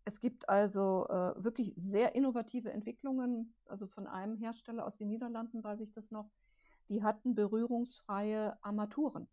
[0.03, 5.63] es gibt also äh, wirklich sehr innovative Entwicklungen, also von einem Hersteller aus den Niederlanden
[5.63, 6.31] weiß ich das noch,
[6.89, 9.27] die hatten berührungsfreie Armaturen.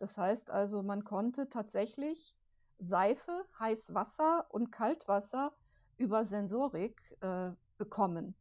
[0.00, 2.36] Das heißt also, man konnte tatsächlich
[2.80, 5.52] Seife, Heißwasser und Kaltwasser
[5.96, 8.34] über Sensorik äh, bekommen.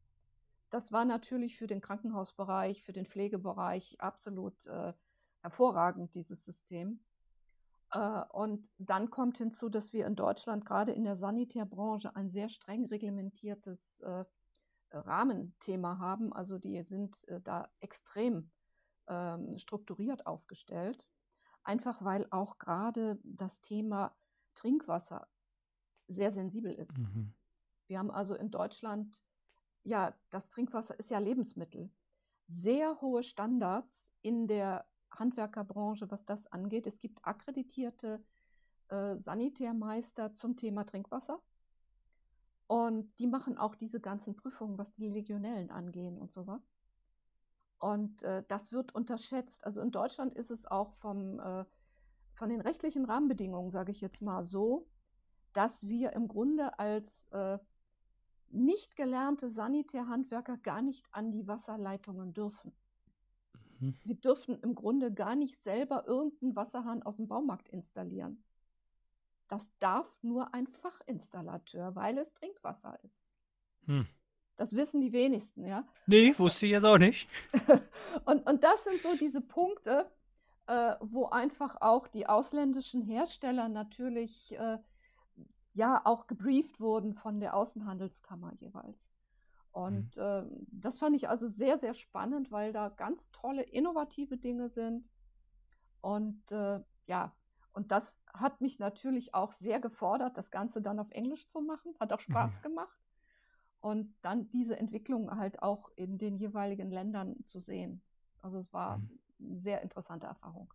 [0.69, 4.93] Das war natürlich für den Krankenhausbereich, für den Pflegebereich absolut äh,
[5.41, 6.99] hervorragend, dieses System.
[7.91, 12.49] Äh, und dann kommt hinzu, dass wir in Deutschland gerade in der Sanitärbranche ein sehr
[12.49, 14.25] streng reglementiertes äh,
[14.91, 16.33] Rahmenthema haben.
[16.33, 18.51] Also die sind äh, da extrem
[19.07, 21.07] ähm, strukturiert aufgestellt.
[21.63, 24.15] Einfach weil auch gerade das Thema
[24.59, 25.27] Trinkwasser
[26.07, 26.97] sehr sensibel ist.
[26.97, 27.33] Mhm.
[27.87, 29.23] Wir haben also in Deutschland,
[29.83, 31.89] ja, das Trinkwasser ist ja Lebensmittel.
[32.47, 36.87] Sehr hohe Standards in der Handwerkerbranche, was das angeht.
[36.87, 38.23] Es gibt akkreditierte
[38.89, 41.41] äh, Sanitärmeister zum Thema Trinkwasser.
[42.67, 46.71] Und die machen auch diese ganzen Prüfungen, was die Legionellen angehen und sowas.
[47.79, 49.63] Und äh, das wird unterschätzt.
[49.63, 51.65] Also in Deutschland ist es auch vom, äh,
[52.39, 54.87] von den rechtlichen Rahmenbedingungen, sage ich jetzt mal so,
[55.51, 57.59] dass wir im Grunde als äh,
[58.49, 62.71] nicht gelernte Sanitärhandwerker gar nicht an die Wasserleitungen dürfen.
[63.79, 63.93] Mhm.
[64.05, 68.41] Wir dürfen im Grunde gar nicht selber irgendeinen Wasserhahn aus dem Baumarkt installieren.
[69.49, 73.27] Das darf nur ein Fachinstallateur, weil es Trinkwasser ist.
[73.85, 74.07] Hm.
[74.55, 75.85] Das wissen die wenigsten, ja.
[76.05, 77.27] Nee, wusste ich jetzt auch nicht.
[78.25, 80.09] und, und das sind so diese Punkte,
[80.69, 84.77] äh, wo einfach auch die ausländischen Hersteller natürlich äh,
[85.73, 89.09] ja auch gebrieft wurden von der Außenhandelskammer jeweils.
[89.71, 90.21] Und mhm.
[90.21, 95.09] äh, das fand ich also sehr, sehr spannend, weil da ganz tolle, innovative Dinge sind.
[96.01, 97.35] Und äh, ja,
[97.73, 101.95] und das hat mich natürlich auch sehr gefordert, das Ganze dann auf Englisch zu machen.
[101.99, 102.61] Hat auch Spaß mhm.
[102.69, 102.99] gemacht.
[103.79, 108.03] Und dann diese Entwicklung halt auch in den jeweiligen Ländern zu sehen.
[108.41, 109.19] Also es war mhm.
[109.39, 110.71] Sehr interessante Erfahrung.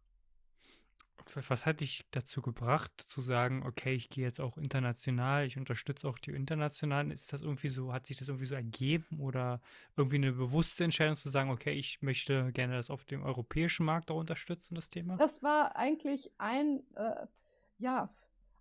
[1.49, 6.07] Was hat dich dazu gebracht, zu sagen, okay, ich gehe jetzt auch international, ich unterstütze
[6.09, 7.11] auch die internationalen?
[7.11, 9.61] Ist das irgendwie so, hat sich das irgendwie so ergeben oder
[9.97, 14.11] irgendwie eine bewusste Entscheidung zu sagen, okay, ich möchte gerne das auf dem europäischen Markt
[14.11, 15.17] auch unterstützen, das Thema?
[15.17, 17.27] Das war eigentlich ein, äh,
[17.79, 18.15] ja,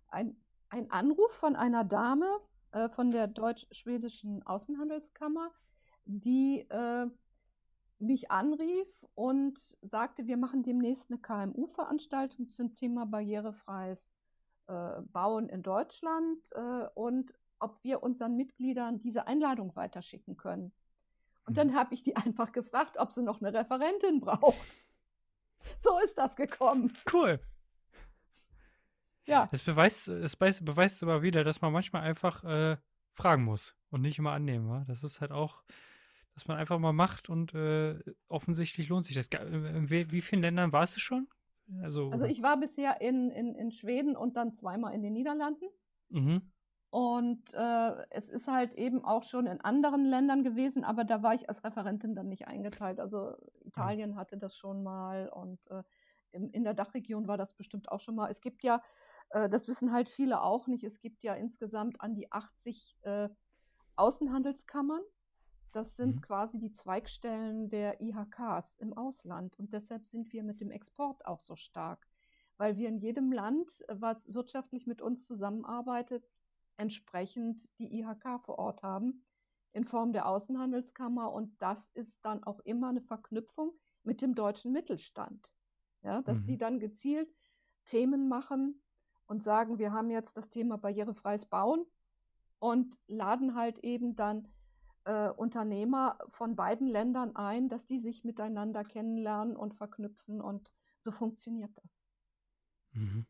[0.08, 0.36] ein,
[0.70, 2.40] ein Anruf von einer Dame
[2.72, 5.50] äh, von der deutsch-schwedischen Außenhandelskammer,
[6.06, 7.06] die äh,
[8.06, 14.14] mich anrief und sagte, wir machen demnächst eine KMU-Veranstaltung zum Thema barrierefreies
[14.66, 20.72] äh, Bauen in Deutschland äh, und ob wir unseren Mitgliedern diese Einladung weiterschicken können.
[21.46, 21.74] Und dann mhm.
[21.74, 24.56] habe ich die einfach gefragt, ob sie noch eine Referentin braucht.
[25.80, 26.94] So ist das gekommen.
[27.10, 27.40] Cool.
[29.24, 29.48] Ja.
[29.50, 32.76] Das beweist, es beweist aber wieder, dass man manchmal einfach äh,
[33.12, 34.68] fragen muss und nicht immer annehmen.
[34.68, 34.84] Wa?
[34.86, 35.62] Das ist halt auch
[36.34, 39.28] dass man einfach mal macht und äh, offensichtlich lohnt sich das.
[39.28, 41.28] In wie vielen Ländern warst du schon?
[41.82, 45.66] Also, also ich war bisher in, in, in Schweden und dann zweimal in den Niederlanden.
[46.10, 46.52] Mhm.
[46.90, 51.34] Und äh, es ist halt eben auch schon in anderen Ländern gewesen, aber da war
[51.34, 53.00] ich als Referentin dann nicht eingeteilt.
[53.00, 54.16] Also Italien ja.
[54.16, 55.82] hatte das schon mal und äh,
[56.30, 58.30] in, in der Dachregion war das bestimmt auch schon mal.
[58.30, 58.80] Es gibt ja,
[59.30, 63.28] äh, das wissen halt viele auch nicht, es gibt ja insgesamt an die 80 äh,
[63.96, 65.02] Außenhandelskammern.
[65.74, 66.20] Das sind mhm.
[66.20, 69.58] quasi die Zweigstellen der IHKs im Ausland.
[69.58, 72.06] Und deshalb sind wir mit dem Export auch so stark,
[72.58, 76.30] weil wir in jedem Land, äh, was wirtschaftlich mit uns zusammenarbeitet,
[76.76, 79.24] entsprechend die IHK vor Ort haben
[79.72, 81.32] in Form der Außenhandelskammer.
[81.32, 83.72] Und das ist dann auch immer eine Verknüpfung
[84.04, 85.52] mit dem deutschen Mittelstand.
[86.02, 86.46] Ja, dass mhm.
[86.46, 87.34] die dann gezielt
[87.84, 88.80] Themen machen
[89.26, 91.84] und sagen, wir haben jetzt das Thema barrierefreies Bauen
[92.60, 94.46] und laden halt eben dann
[95.04, 101.12] äh, Unternehmer von beiden Ländern ein, dass die sich miteinander kennenlernen und verknüpfen und so
[101.12, 101.90] funktioniert das.
[102.92, 103.26] Mhm.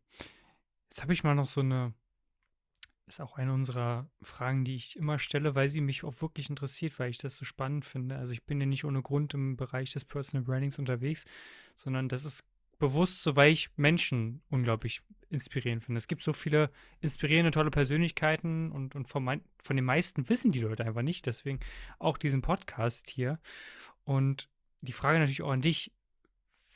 [0.88, 1.92] Jetzt habe ich mal noch so eine,
[3.06, 6.98] ist auch eine unserer Fragen, die ich immer stelle, weil sie mich auch wirklich interessiert,
[6.98, 8.16] weil ich das so spannend finde.
[8.16, 11.24] Also ich bin ja nicht ohne Grund im Bereich des Personal Brandings unterwegs,
[11.74, 12.44] sondern das ist
[12.78, 15.02] bewusst, so weil ich Menschen unglaublich
[15.35, 15.99] inspirierend finde.
[15.99, 16.70] Es gibt so viele
[17.01, 21.27] inspirierende, tolle Persönlichkeiten und, und von, mein, von den meisten wissen die Leute einfach nicht.
[21.27, 21.61] Deswegen
[21.99, 23.38] auch diesen Podcast hier.
[24.05, 24.49] Und
[24.81, 25.92] die Frage natürlich auch an dich: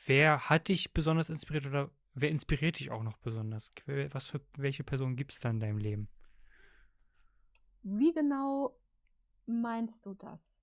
[0.05, 3.71] Wer hat dich besonders inspiriert oder wer inspiriert dich auch noch besonders?
[4.11, 6.07] Was für welche Person gibt es da in deinem Leben?
[7.81, 8.77] Wie genau
[9.45, 10.58] meinst du das?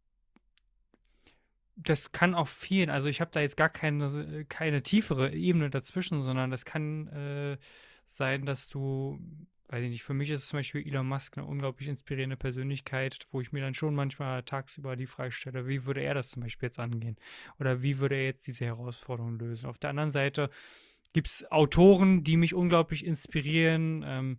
[1.77, 6.21] Das kann auch viel, also ich habe da jetzt gar keine, keine tiefere Ebene dazwischen,
[6.21, 7.59] sondern das kann äh,
[8.07, 9.21] sein, dass du,
[9.69, 13.43] weiß ich nicht, für mich ist zum Beispiel Elon Musk eine unglaublich inspirierende Persönlichkeit, wo
[13.43, 16.69] ich mir dann schon manchmal tagsüber die Frage stelle, wie würde er das zum Beispiel
[16.69, 17.17] jetzt angehen?
[17.61, 19.67] Oder wie würde er jetzt diese Herausforderung lösen?
[19.67, 20.49] Auf der anderen Seite
[21.13, 24.03] gibt es Autoren, die mich unglaublich inspirieren.
[24.07, 24.39] Ähm,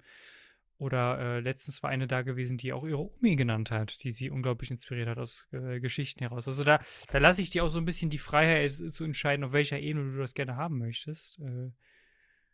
[0.78, 4.30] oder äh, letztens war eine da gewesen, die auch ihre Omi genannt hat, die sie
[4.30, 6.48] unglaublich inspiriert hat aus äh, Geschichten heraus.
[6.48, 6.80] Also da,
[7.12, 10.12] da lasse ich dir auch so ein bisschen die Freiheit zu entscheiden, auf welcher Ebene
[10.12, 11.40] du das gerne haben möchtest.
[11.40, 11.72] Äh, hm,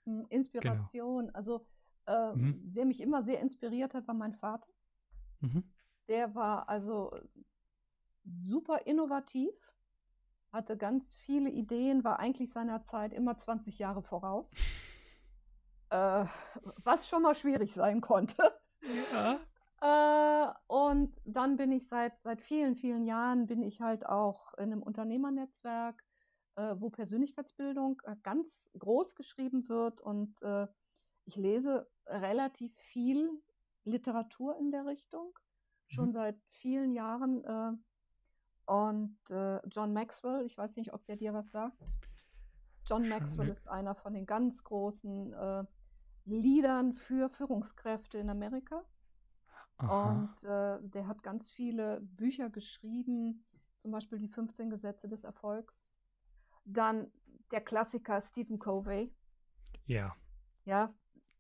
[0.06, 0.28] genau.
[0.30, 1.26] Inspiration.
[1.26, 1.38] Genau.
[1.38, 1.68] Also
[2.08, 2.62] äh, mhm.
[2.74, 4.70] wer mich immer sehr inspiriert hat, war mein Vater.
[5.42, 5.64] Mhm.
[6.08, 7.14] Der war also
[8.26, 9.52] super innovativ,
[10.52, 14.56] hatte ganz viele Ideen, war eigentlich seiner Zeit immer 20 Jahre voraus
[15.94, 16.26] äh,
[16.84, 18.52] was schon mal schwierig sein konnte.
[19.12, 19.40] Ja.
[19.86, 24.72] Äh, und dann bin ich seit, seit vielen, vielen Jahren, bin ich halt auch in
[24.72, 26.02] einem Unternehmernetzwerk,
[26.56, 30.68] äh, wo Persönlichkeitsbildung äh, ganz groß geschrieben wird und äh,
[31.26, 33.30] ich lese relativ viel
[33.84, 35.38] Literatur in der Richtung,
[35.88, 36.14] schon mhm.
[36.14, 37.44] seit vielen Jahren.
[37.44, 39.18] Äh, und
[39.70, 41.84] John Maxwell, ich weiß nicht, ob der dir was sagt.
[42.86, 45.64] John Maxwell ist einer von den ganz großen äh,
[46.26, 48.84] Liedern für Führungskräfte in Amerika.
[49.78, 50.12] Aha.
[50.12, 53.46] Und äh, der hat ganz viele Bücher geschrieben,
[53.80, 55.90] zum Beispiel die 15 Gesetze des Erfolgs.
[56.66, 57.12] Dann
[57.52, 59.14] der Klassiker Stephen Covey.
[59.86, 60.16] Ja,
[60.64, 60.94] Ja,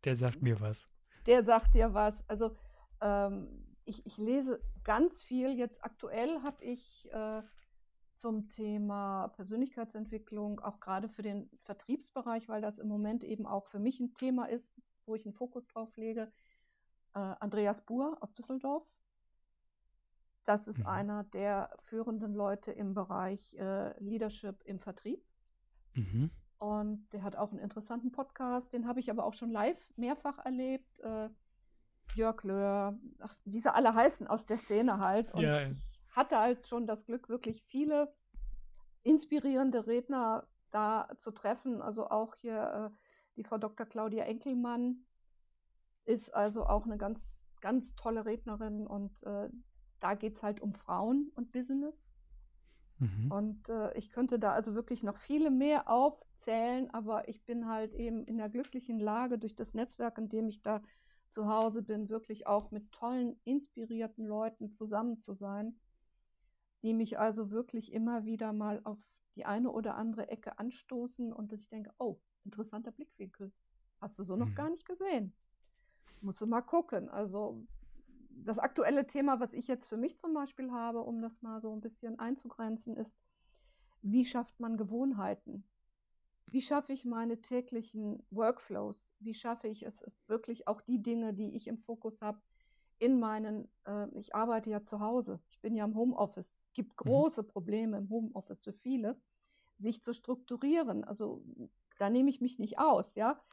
[0.03, 0.87] der sagt mir was.
[1.27, 2.27] der sagt dir was.
[2.27, 2.57] Also
[3.01, 5.51] ähm, ich, ich lese ganz viel.
[5.51, 7.41] Jetzt aktuell habe ich äh,
[8.15, 13.79] zum Thema Persönlichkeitsentwicklung, auch gerade für den Vertriebsbereich, weil das im Moment eben auch für
[13.79, 16.31] mich ein Thema ist, wo ich einen Fokus drauf lege,
[17.15, 18.87] äh, Andreas Buhr aus Düsseldorf.
[20.45, 20.87] Das ist Mhm.
[20.87, 25.25] einer der führenden Leute im Bereich äh, Leadership im Vertrieb.
[25.93, 26.31] Mhm.
[26.59, 30.39] Und der hat auch einen interessanten Podcast, den habe ich aber auch schon live mehrfach
[30.39, 30.99] erlebt.
[30.99, 31.29] Äh,
[32.15, 35.33] Jörg Löhr, ach, wie sie alle heißen aus der Szene halt.
[35.33, 38.13] Und Ja, ich hatte halt schon das Glück, wirklich viele
[39.03, 41.81] inspirierende Redner da zu treffen.
[41.81, 42.97] Also auch hier äh,
[43.35, 43.85] die Frau Dr.
[43.85, 45.05] Claudia Enkelmann
[46.05, 49.49] ist also auch eine ganz, ganz tolle Rednerin und äh,
[49.99, 52.03] da geht es halt um Frauen und Business.
[52.99, 53.31] Mhm.
[53.31, 57.93] Und äh, ich könnte da also wirklich noch viele mehr aufzählen, aber ich bin halt
[57.93, 60.81] eben in der glücklichen Lage, durch das Netzwerk, in dem ich da
[61.29, 65.79] zu Hause bin, wirklich auch mit tollen, inspirierten Leuten zusammen zu sein,
[66.83, 68.99] die mich also wirklich immer wieder mal auf
[69.35, 73.51] die eine oder andere Ecke anstoßen und dass ich denke, oh, interessanter Blickwinkel.
[74.01, 74.55] Hast du so noch Mhm.
[74.55, 75.33] gar nicht gesehen.
[76.21, 77.09] Musst du mal gucken.
[77.09, 77.65] Also
[78.29, 81.71] das aktuelle Thema, was ich jetzt für mich zum Beispiel habe, um das mal so
[81.73, 83.17] ein bisschen einzugrenzen, ist,
[84.01, 85.63] wie schafft man Gewohnheiten?
[86.47, 89.15] Wie schaffe ich meine täglichen Workflows?
[89.19, 92.41] Wie schaffe ich es wirklich auch die Dinge, die ich im Fokus habe,
[93.03, 97.03] in meinen, äh, ich arbeite ja zu Hause, ich bin ja im Homeoffice, gibt Mhm.
[97.05, 99.21] große Probleme im Homeoffice für viele,
[99.77, 101.03] sich zu strukturieren.
[101.03, 101.43] Also
[101.99, 103.43] da nehme ich mich nicht aus, ja.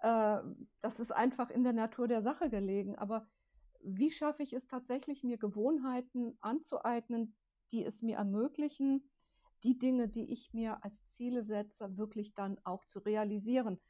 [0.00, 0.40] Äh,
[0.80, 2.96] das ist einfach in der Natur der Sache gelegen.
[2.96, 3.28] Aber
[3.80, 7.36] wie schaffe ich es tatsächlich, mir Gewohnheiten anzueignen,
[7.72, 9.10] die es mir ermöglichen,
[9.64, 13.80] die Dinge, die ich mir als Ziele setze, wirklich dann auch zu realisieren?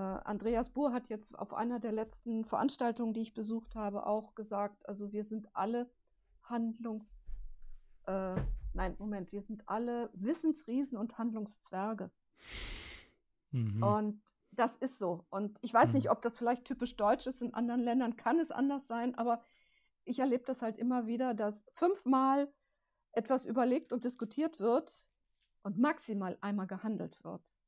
[0.00, 4.34] Äh, Andreas Buhr hat jetzt auf einer der letzten Veranstaltungen, die ich besucht habe, auch
[4.34, 5.90] gesagt, also wir sind alle
[6.42, 7.20] Handlungs...
[8.06, 8.36] Äh,
[8.72, 12.10] nein, Moment, wir sind alle Wissensriesen und Handlungszwerge.
[13.50, 13.82] Mhm.
[13.82, 14.22] Und
[14.52, 15.26] das ist so.
[15.28, 16.12] Und ich weiß nicht, Mhm.
[16.12, 17.42] ob das vielleicht typisch deutsch ist.
[17.42, 19.42] In anderen Ländern kann es anders sein, aber
[20.04, 22.50] ich erlebe das halt immer wieder, dass fünfmal
[23.12, 25.10] etwas überlegt und diskutiert wird
[25.62, 27.60] und maximal einmal gehandelt wird.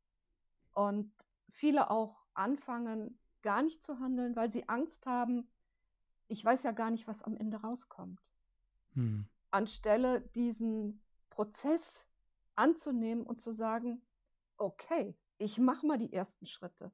[0.73, 1.13] Und
[1.51, 5.49] viele auch anfangen, gar nicht zu handeln, weil sie Angst haben,
[6.29, 8.23] ich weiß ja gar nicht, was am Ende rauskommt.
[8.95, 9.27] Mhm.
[9.51, 12.07] Anstelle diesen Prozess
[12.55, 14.03] anzunehmen und zu sagen,
[14.57, 16.93] okay, ich mache mal die ersten Schritte.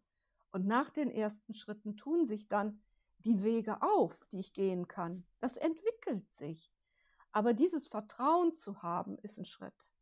[0.51, 2.81] Und nach den ersten Schritten tun sich dann
[3.19, 5.25] die Wege auf, die ich gehen kann.
[5.41, 6.73] Das entwickelt sich.
[7.33, 9.95] Aber dieses Vertrauen zu haben, ist ein Schritt.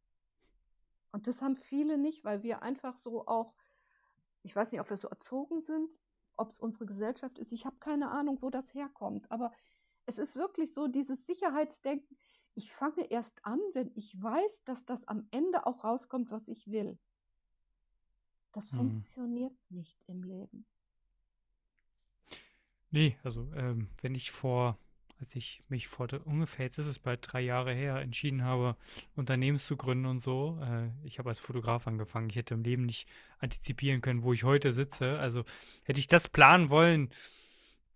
[1.12, 3.54] Und das haben viele nicht, weil wir einfach so auch,
[4.46, 5.98] ich weiß nicht, ob wir so erzogen sind,
[6.36, 7.52] ob es unsere Gesellschaft ist.
[7.52, 9.30] Ich habe keine Ahnung, wo das herkommt.
[9.30, 9.52] Aber
[10.06, 12.16] es ist wirklich so dieses Sicherheitsdenken.
[12.54, 16.70] Ich fange erst an, wenn ich weiß, dass das am Ende auch rauskommt, was ich
[16.70, 16.98] will.
[18.52, 18.76] Das Mhm.
[18.76, 20.64] funktioniert nicht im Leben.
[22.90, 24.78] Nee, also ähm, wenn ich vor,
[25.20, 28.76] als ich mich vor ungefähr, jetzt ist es bald drei Jahre her, entschieden habe,
[29.14, 32.28] Unternehmen zu gründen und so, äh, ich habe als Fotograf angefangen.
[32.28, 33.08] Ich hätte im Leben nicht
[33.38, 35.18] antizipieren können, wo ich heute sitze.
[35.18, 35.44] Also
[35.84, 37.10] hätte ich das planen wollen,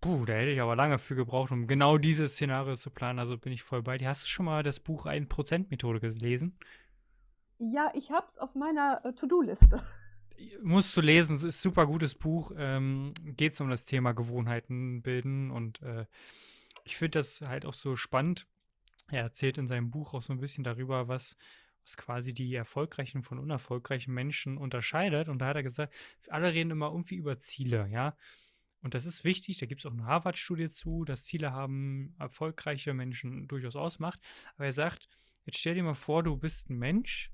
[0.00, 3.18] puh, da hätte ich aber lange für gebraucht, um genau dieses Szenario zu planen.
[3.18, 4.08] Also bin ich voll bei dir.
[4.08, 6.58] Hast du schon mal das Buch 1%-Methode gelesen?
[7.58, 9.82] Ja, ich habe es auf meiner äh, To-Do-Liste.
[10.62, 12.52] musst du lesen, es ist ein super gutes Buch.
[12.56, 16.06] Ähm, Geht es um das Thema Gewohnheiten bilden und äh,
[16.90, 18.48] ich finde das halt auch so spannend.
[19.10, 21.36] Er erzählt in seinem Buch auch so ein bisschen darüber, was,
[21.84, 25.28] was quasi die erfolgreichen von unerfolgreichen Menschen unterscheidet.
[25.28, 25.94] Und da hat er gesagt,
[26.28, 28.16] alle reden immer irgendwie über Ziele, ja.
[28.82, 32.92] Und das ist wichtig, da gibt es auch eine Harvard-Studie zu, dass Ziele haben erfolgreiche
[32.92, 34.18] Menschen durchaus ausmacht.
[34.56, 35.08] Aber er sagt,
[35.44, 37.30] jetzt stell dir mal vor, du bist ein Mensch,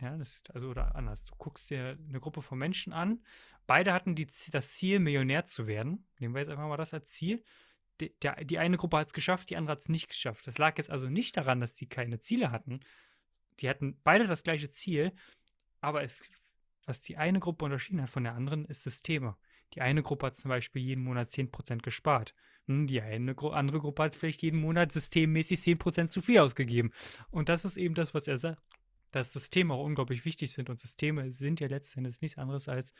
[0.00, 1.26] ja, das, also oder anders.
[1.26, 3.22] Du guckst dir eine Gruppe von Menschen an.
[3.68, 6.06] Beide hatten die, das Ziel, Millionär zu werden.
[6.18, 7.44] Nehmen wir jetzt einfach mal das als Ziel.
[8.00, 10.46] Die, der, die eine Gruppe hat es geschafft, die andere hat es nicht geschafft.
[10.46, 12.80] Das lag jetzt also nicht daran, dass sie keine Ziele hatten.
[13.60, 15.12] Die hatten beide das gleiche Ziel,
[15.80, 16.22] aber es,
[16.84, 19.36] was die eine Gruppe unterschieden hat von der anderen, ist Systeme.
[19.74, 22.34] Die eine Gruppe hat zum Beispiel jeden Monat 10% gespart.
[22.66, 26.92] Hm, Die eine Gru andere Gruppe hat vielleicht jeden Monat systemmäßig 10% zu viel ausgegeben.
[27.30, 28.62] Und das ist eben das, was er sagt
[29.16, 32.92] dass Systeme auch unglaublich wichtig sind und Systeme sind ja letztendlich nichts anderes als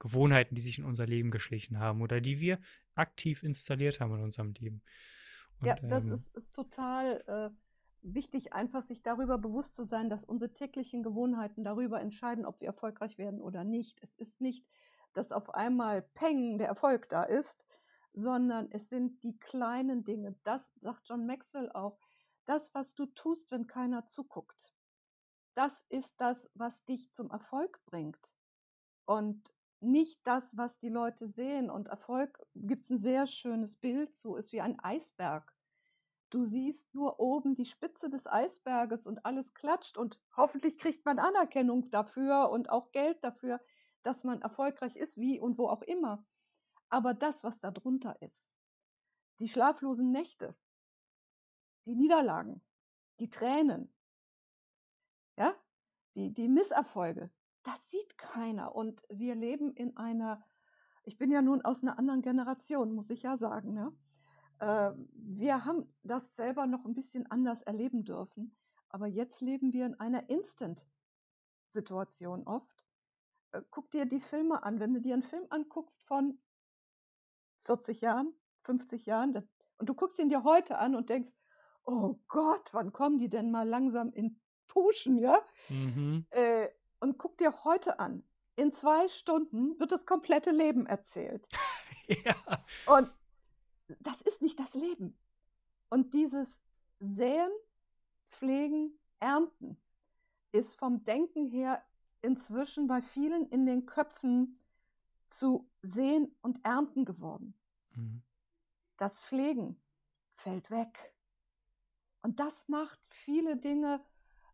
[0.00, 2.58] Gewohnheiten, die sich in unser Leben geschlichen haben oder die wir
[2.94, 4.82] aktiv installiert haben in unserem Leben.
[5.60, 7.50] Und, ja, das ähm, ist, ist total äh,
[8.02, 12.68] wichtig, einfach sich darüber bewusst zu sein, dass unsere täglichen Gewohnheiten darüber entscheiden, ob wir
[12.68, 14.02] erfolgreich werden oder nicht.
[14.02, 14.66] Es ist nicht,
[15.12, 17.66] dass auf einmal Peng der Erfolg da ist,
[18.12, 20.34] sondern es sind die kleinen Dinge.
[20.44, 21.98] Das sagt John Maxwell auch.
[22.46, 24.72] Das, was du tust, wenn keiner zuguckt,
[25.54, 28.34] das ist das, was dich zum Erfolg bringt.
[29.04, 31.70] Und nicht das, was die Leute sehen.
[31.70, 35.54] Und Erfolg gibt es ein sehr schönes Bild, so ist wie ein Eisberg.
[36.30, 41.18] Du siehst nur oben die Spitze des Eisberges und alles klatscht und hoffentlich kriegt man
[41.18, 43.60] Anerkennung dafür und auch Geld dafür,
[44.04, 46.24] dass man erfolgreich ist, wie und wo auch immer.
[46.88, 48.54] Aber das, was da drunter ist,
[49.40, 50.56] die schlaflosen Nächte,
[51.86, 52.62] die Niederlagen,
[53.18, 53.92] die Tränen,
[55.36, 55.54] ja,
[56.14, 57.30] die, die Misserfolge,
[57.62, 58.74] das sieht keiner.
[58.74, 60.44] Und wir leben in einer,
[61.04, 63.74] ich bin ja nun aus einer anderen Generation, muss ich ja sagen.
[63.74, 63.92] Ne?
[64.58, 68.56] Äh, wir haben das selber noch ein bisschen anders erleben dürfen.
[68.88, 72.90] Aber jetzt leben wir in einer Instant-Situation oft.
[73.52, 74.80] Äh, guck dir die Filme an.
[74.80, 76.40] Wenn du dir einen Film anguckst von
[77.64, 78.32] 40 Jahren,
[78.62, 79.48] 50 Jahren,
[79.78, 81.30] und du guckst ihn dir heute an und denkst,
[81.84, 85.40] oh Gott, wann kommen die denn mal langsam in Puschen, ja?
[85.68, 86.26] Mhm.
[86.30, 86.68] Äh,
[87.00, 88.22] und guck dir heute an.
[88.56, 91.46] In zwei Stunden wird das komplette Leben erzählt.
[92.06, 92.36] ja.
[92.86, 93.10] Und
[94.00, 95.18] das ist nicht das Leben.
[95.88, 96.60] Und dieses
[97.00, 97.50] Säen,
[98.28, 99.76] Pflegen, Ernten
[100.52, 101.82] ist vom Denken her
[102.22, 104.58] inzwischen bei vielen in den Köpfen
[105.30, 107.54] zu Sehen und Ernten geworden.
[107.94, 108.22] Mhm.
[108.96, 109.80] Das Pflegen
[110.34, 111.14] fällt weg.
[112.22, 114.04] Und das macht viele Dinge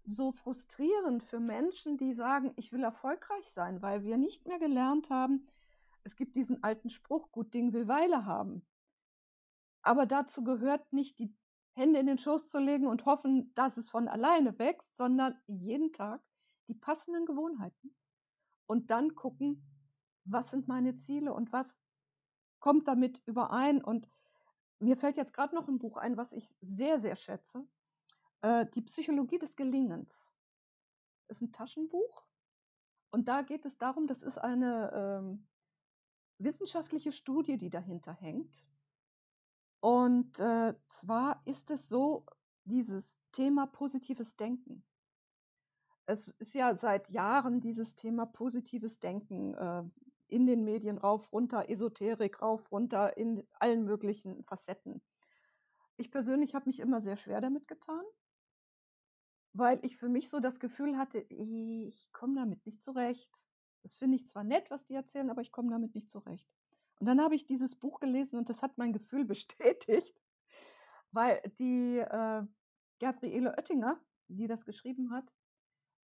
[0.07, 5.11] so frustrierend für Menschen, die sagen, ich will erfolgreich sein, weil wir nicht mehr gelernt
[5.11, 5.47] haben,
[6.05, 8.65] es gibt diesen alten Spruch, gut Ding will Weile haben.
[9.83, 11.35] Aber dazu gehört nicht, die
[11.73, 15.93] Hände in den Schoß zu legen und hoffen, dass es von alleine wächst, sondern jeden
[15.93, 16.23] Tag
[16.69, 17.95] die passenden Gewohnheiten
[18.67, 19.63] und dann gucken,
[20.25, 21.79] was sind meine Ziele und was
[22.61, 23.83] kommt damit überein.
[23.83, 24.09] Und
[24.79, 27.67] mir fällt jetzt gerade noch ein Buch ein, was ich sehr, sehr schätze.
[28.43, 30.37] Äh, die Psychologie des Gelingens
[31.29, 32.27] ist ein Taschenbuch.
[33.11, 35.47] Und da geht es darum, das ist eine ähm,
[36.39, 38.67] wissenschaftliche Studie, die dahinter hängt.
[39.81, 42.27] Und äh, zwar ist es so,
[42.65, 44.85] dieses Thema positives Denken.
[46.07, 49.85] Es ist ja seit Jahren dieses Thema positives Denken äh,
[50.29, 55.03] in den Medien rauf, runter, Esoterik rauf, runter, in allen möglichen Facetten.
[55.97, 58.05] Ich persönlich habe mich immer sehr schwer damit getan,
[59.59, 63.47] weil ich für mich so das Gefühl hatte, ich komme damit nicht zurecht.
[63.83, 66.49] Das finde ich zwar nett, was die erzählen, aber ich komme damit nicht zurecht.
[66.99, 70.21] Und dann habe ich dieses Buch gelesen und das hat mein Gefühl bestätigt,
[71.11, 72.43] weil die äh,
[72.99, 75.33] Gabriele Oettinger, die das geschrieben hat,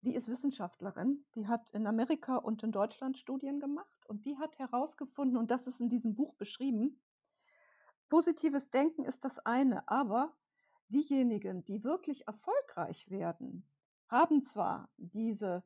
[0.01, 4.57] die ist Wissenschaftlerin, die hat in Amerika und in Deutschland Studien gemacht und die hat
[4.57, 7.01] herausgefunden, und das ist in diesem Buch beschrieben,
[8.07, 10.35] positives Denken ist das eine, aber
[10.89, 13.67] diejenigen, die wirklich erfolgreich werden,
[14.07, 15.63] haben zwar diese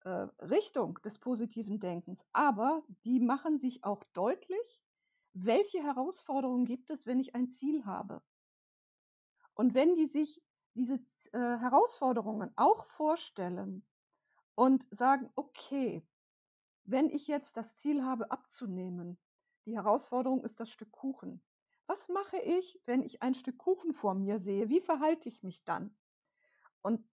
[0.00, 4.82] äh, Richtung des positiven Denkens, aber die machen sich auch deutlich,
[5.32, 8.22] welche Herausforderungen gibt es, wenn ich ein Ziel habe.
[9.54, 10.42] Und wenn die sich
[10.74, 10.94] diese
[11.32, 13.84] äh, Herausforderungen auch vorstellen
[14.54, 16.06] und sagen, okay,
[16.84, 19.18] wenn ich jetzt das Ziel habe abzunehmen,
[19.64, 21.42] die Herausforderung ist das Stück Kuchen.
[21.86, 24.68] Was mache ich, wenn ich ein Stück Kuchen vor mir sehe?
[24.68, 25.94] Wie verhalte ich mich dann?
[26.82, 27.06] Und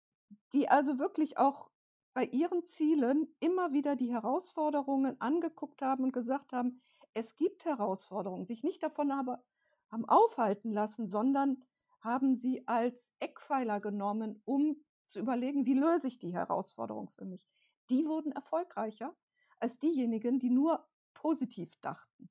[0.54, 1.70] die also wirklich auch
[2.14, 6.82] bei ihren Zielen immer wieder die Herausforderungen angeguckt haben und gesagt haben,
[7.14, 9.44] es gibt Herausforderungen, sich nicht davon aber
[9.90, 11.64] haben aufhalten lassen, sondern
[12.00, 17.48] haben sie als Eckpfeiler genommen, um zu überlegen, wie löse ich die Herausforderung für mich.
[17.90, 19.16] Die wurden erfolgreicher
[19.60, 22.30] als diejenigen, die nur positiv dachten.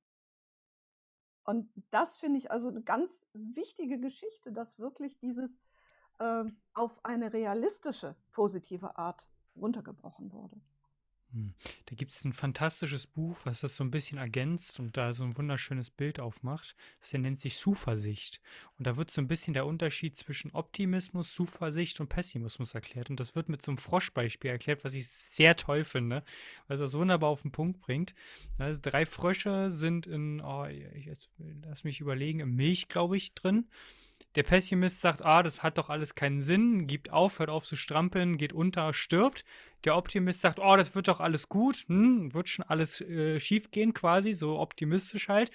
[1.51, 5.59] Und das finde ich also eine ganz wichtige Geschichte, dass wirklich dieses
[6.19, 9.27] äh, auf eine realistische, positive Art
[9.57, 10.55] runtergebrochen wurde.
[11.33, 11.53] Hm.
[11.85, 15.23] Da gibt es ein fantastisches Buch, was das so ein bisschen ergänzt und da so
[15.23, 16.75] ein wunderschönes Bild aufmacht.
[16.99, 18.41] Das nennt sich Zuversicht.
[18.77, 23.09] Und da wird so ein bisschen der Unterschied zwischen Optimismus, Zuversicht und Pessimismus erklärt.
[23.09, 26.23] Und das wird mit so einem Froschbeispiel erklärt, was ich sehr toll finde,
[26.67, 28.13] weil es das wunderbar auf den Punkt bringt.
[28.57, 31.09] Also drei Frösche sind in, oh, ich
[31.63, 33.67] lass mich überlegen, in Milch, glaube ich, drin.
[34.35, 37.75] Der Pessimist sagt, ah, das hat doch alles keinen Sinn, gibt auf, hört auf zu
[37.75, 39.43] strampeln, geht unter, stirbt.
[39.83, 43.71] Der Optimist sagt, oh, das wird doch alles gut, hm, wird schon alles äh, schief
[43.71, 45.51] gehen quasi, so optimistisch halt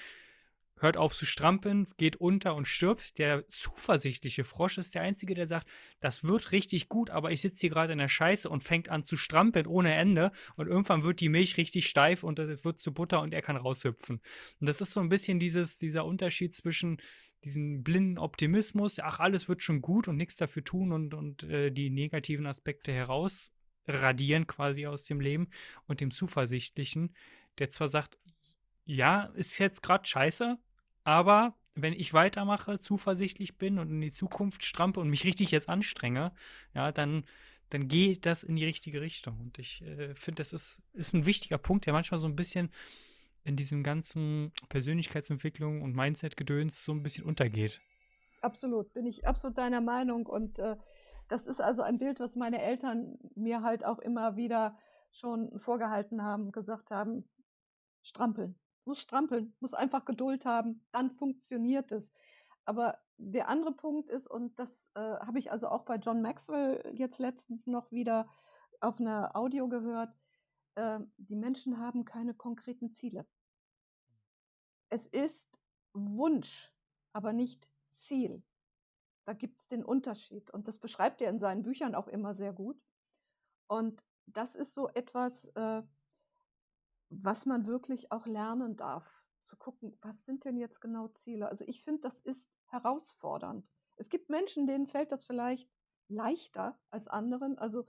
[0.78, 3.18] hört auf zu strampeln, geht unter und stirbt.
[3.18, 5.68] Der zuversichtliche Frosch ist der Einzige, der sagt,
[6.00, 9.02] das wird richtig gut, aber ich sitze hier gerade in der Scheiße und fängt an
[9.02, 12.92] zu strampeln ohne Ende und irgendwann wird die Milch richtig steif und das wird zu
[12.92, 14.20] Butter und er kann raushüpfen.
[14.60, 16.98] Und das ist so ein bisschen dieses, dieser Unterschied zwischen
[17.46, 21.70] diesem blinden Optimismus, ach, alles wird schon gut und nichts dafür tun und, und äh,
[21.70, 25.48] die negativen Aspekte herausradieren quasi aus dem Leben
[25.86, 27.14] und dem Zuversichtlichen,
[27.58, 28.18] der zwar sagt,
[28.84, 30.58] ja, ist jetzt gerade scheiße,
[31.04, 35.68] aber wenn ich weitermache, zuversichtlich bin und in die Zukunft strampe und mich richtig jetzt
[35.68, 36.32] anstrenge,
[36.74, 37.24] ja, dann,
[37.68, 39.38] dann geht das in die richtige Richtung.
[39.38, 42.70] Und ich äh, finde, das ist, ist ein wichtiger Punkt, der manchmal so ein bisschen
[43.46, 47.80] in diesem ganzen Persönlichkeitsentwicklung und Mindset-Gedöns so ein bisschen untergeht.
[48.42, 50.26] Absolut, bin ich absolut deiner Meinung.
[50.26, 50.76] Und äh,
[51.28, 54.78] das ist also ein Bild, was meine Eltern mir halt auch immer wieder
[55.10, 57.24] schon vorgehalten haben, gesagt haben,
[58.02, 62.10] strampeln muss strampeln, muss einfach Geduld haben, dann funktioniert es.
[62.64, 66.92] Aber der andere Punkt ist, und das äh, habe ich also auch bei John Maxwell
[66.94, 68.28] jetzt letztens noch wieder
[68.80, 70.14] auf einer Audio gehört,
[70.76, 73.26] äh, die Menschen haben keine konkreten Ziele.
[74.88, 75.58] Es ist
[75.92, 76.72] Wunsch,
[77.12, 78.42] aber nicht Ziel.
[79.24, 80.50] Da gibt es den Unterschied.
[80.50, 82.80] Und das beschreibt er in seinen Büchern auch immer sehr gut.
[83.66, 85.82] Und das ist so etwas, äh,
[87.08, 91.48] was man wirklich auch lernen darf, zu gucken, was sind denn jetzt genau Ziele?
[91.48, 93.72] Also ich finde, das ist herausfordernd.
[93.96, 95.70] Es gibt Menschen, denen fällt das vielleicht
[96.08, 97.58] leichter als anderen.
[97.58, 97.86] Also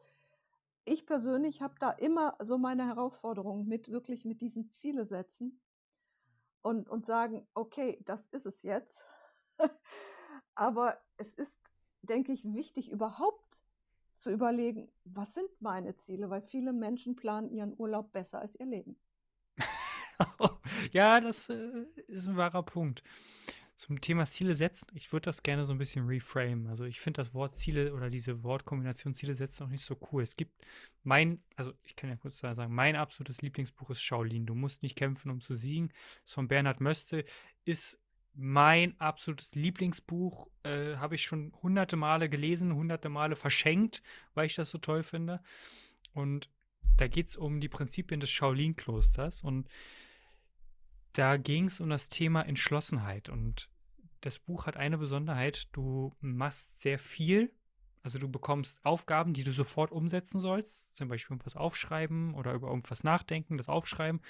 [0.85, 5.59] ich persönlich habe da immer so meine Herausforderung mit wirklich mit diesen Ziele setzen
[6.67, 8.99] und, und sagen, okay, das ist es jetzt.
[10.55, 11.57] Aber es ist,
[12.01, 13.63] denke ich, wichtig, überhaupt
[14.15, 18.65] zu überlegen, was sind meine Ziele, weil viele Menschen planen ihren Urlaub besser als ihr
[18.65, 18.99] Leben.
[20.91, 23.01] ja, das äh, ist ein wahrer Punkt.
[23.77, 26.67] Zum Thema Ziele setzen, ich würde das gerne so ein bisschen reframe.
[26.67, 30.23] Also ich finde das Wort Ziele oder diese Wortkombination Ziele setzen auch nicht so cool.
[30.23, 30.65] Es gibt
[31.03, 34.47] mein, also ich kann ja kurz sagen, mein absolutes Lieblingsbuch ist Shaolin.
[34.47, 35.93] Du musst nicht kämpfen, um zu siegen.
[36.23, 37.23] Das von Bernhard Möste
[37.65, 37.99] ist
[38.33, 40.47] mein absolutes Lieblingsbuch.
[40.63, 44.01] Äh, Habe ich schon hunderte Male gelesen, hunderte Male verschenkt,
[44.33, 45.39] weil ich das so toll finde.
[46.13, 46.49] Und
[46.97, 49.69] da geht es um die Prinzipien des Shaolin-Klosters und
[51.17, 53.29] da ging es um das Thema Entschlossenheit.
[53.29, 53.69] Und
[54.21, 57.51] das Buch hat eine Besonderheit, du machst sehr viel.
[58.03, 62.69] Also du bekommst Aufgaben, die du sofort umsetzen sollst, zum Beispiel irgendwas aufschreiben oder über
[62.69, 64.21] irgendwas nachdenken, das aufschreiben.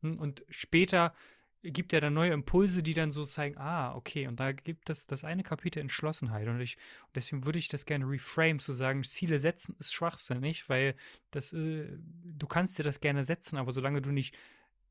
[0.00, 1.14] Und später
[1.62, 5.06] gibt er dann neue Impulse, die dann so zeigen, ah, okay, und da gibt es
[5.06, 6.46] das eine Kapitel Entschlossenheit.
[6.46, 6.78] Und, ich,
[7.14, 10.94] deswegen würde ich das gerne reframe, zu sagen, Ziele setzen ist schwachsinnig, weil
[11.32, 14.36] das, äh, du kannst dir das gerne setzen, aber solange du nicht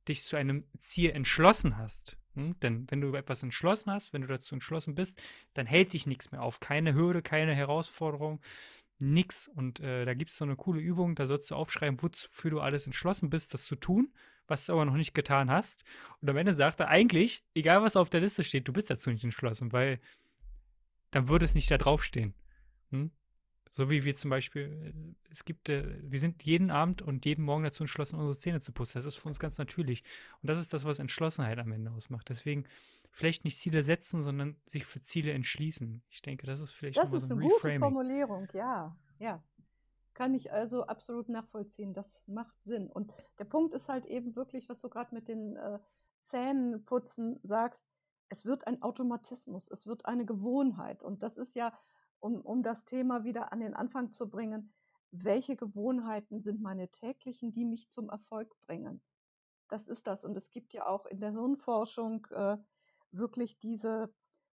[0.07, 4.27] dich zu einem Ziel entschlossen hast, hm, denn wenn du etwas entschlossen hast, wenn du
[4.27, 5.21] dazu entschlossen bist,
[5.53, 6.59] dann hält dich nichts mehr auf.
[6.59, 8.41] Keine Hürde, keine Herausforderung,
[8.99, 9.47] nix.
[9.47, 12.59] Und äh, da gibt es so eine coole Übung, da sollst du aufschreiben, wofür du
[12.59, 14.11] alles entschlossen bist, das zu tun
[14.47, 15.83] was du aber noch nicht getan hast.
[16.21, 19.09] Und am Ende sagt er eigentlich, egal was auf der Liste steht, du bist dazu
[19.09, 19.99] nicht entschlossen, weil
[21.11, 22.33] dann würde es nicht da draufstehen.
[22.91, 23.11] Hm?
[23.75, 27.43] So wie wir zum Beispiel, äh, es gibt, äh, wir sind jeden Abend und jeden
[27.43, 28.97] Morgen dazu entschlossen, unsere Zähne zu putzen.
[28.97, 30.03] Das ist für uns ganz natürlich.
[30.41, 32.29] Und das ist das, was Entschlossenheit am Ende ausmacht.
[32.29, 32.63] Deswegen
[33.11, 36.01] vielleicht nicht Ziele setzen, sondern sich für Ziele entschließen.
[36.09, 37.79] Ich denke, das ist vielleicht das ist so ein eine Reframing.
[37.81, 39.43] gute Formulierung, ja, ja.
[40.13, 41.93] Kann ich also absolut nachvollziehen.
[41.93, 42.89] Das macht Sinn.
[42.89, 45.79] Und der Punkt ist halt eben wirklich, was du gerade mit den äh,
[46.21, 47.85] Zähnenputzen sagst,
[48.29, 51.03] es wird ein Automatismus, es wird eine Gewohnheit.
[51.03, 51.77] Und das ist ja,
[52.19, 54.73] um, um das Thema wieder an den Anfang zu bringen,
[55.11, 59.01] welche Gewohnheiten sind meine täglichen, die mich zum Erfolg bringen.
[59.69, 60.25] Das ist das.
[60.25, 62.57] Und es gibt ja auch in der Hirnforschung äh,
[63.11, 64.13] wirklich diese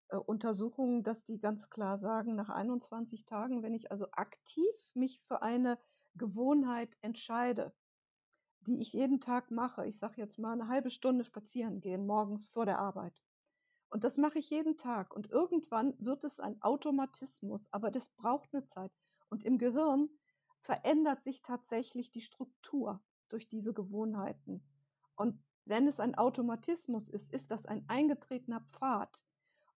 [0.09, 5.21] äh, Untersuchungen, dass die ganz klar sagen, nach 21 Tagen, wenn ich also aktiv mich
[5.27, 5.79] für eine
[6.15, 7.73] Gewohnheit entscheide,
[8.61, 12.47] die ich jeden Tag mache, ich sage jetzt mal eine halbe Stunde spazieren gehen morgens
[12.47, 13.23] vor der Arbeit.
[13.91, 15.14] Und das mache ich jeden Tag.
[15.14, 18.93] Und irgendwann wird es ein Automatismus, aber das braucht eine Zeit.
[19.28, 20.09] Und im Gehirn
[20.61, 24.62] verändert sich tatsächlich die Struktur durch diese Gewohnheiten.
[25.16, 29.24] Und wenn es ein Automatismus ist, ist das ein eingetretener Pfad.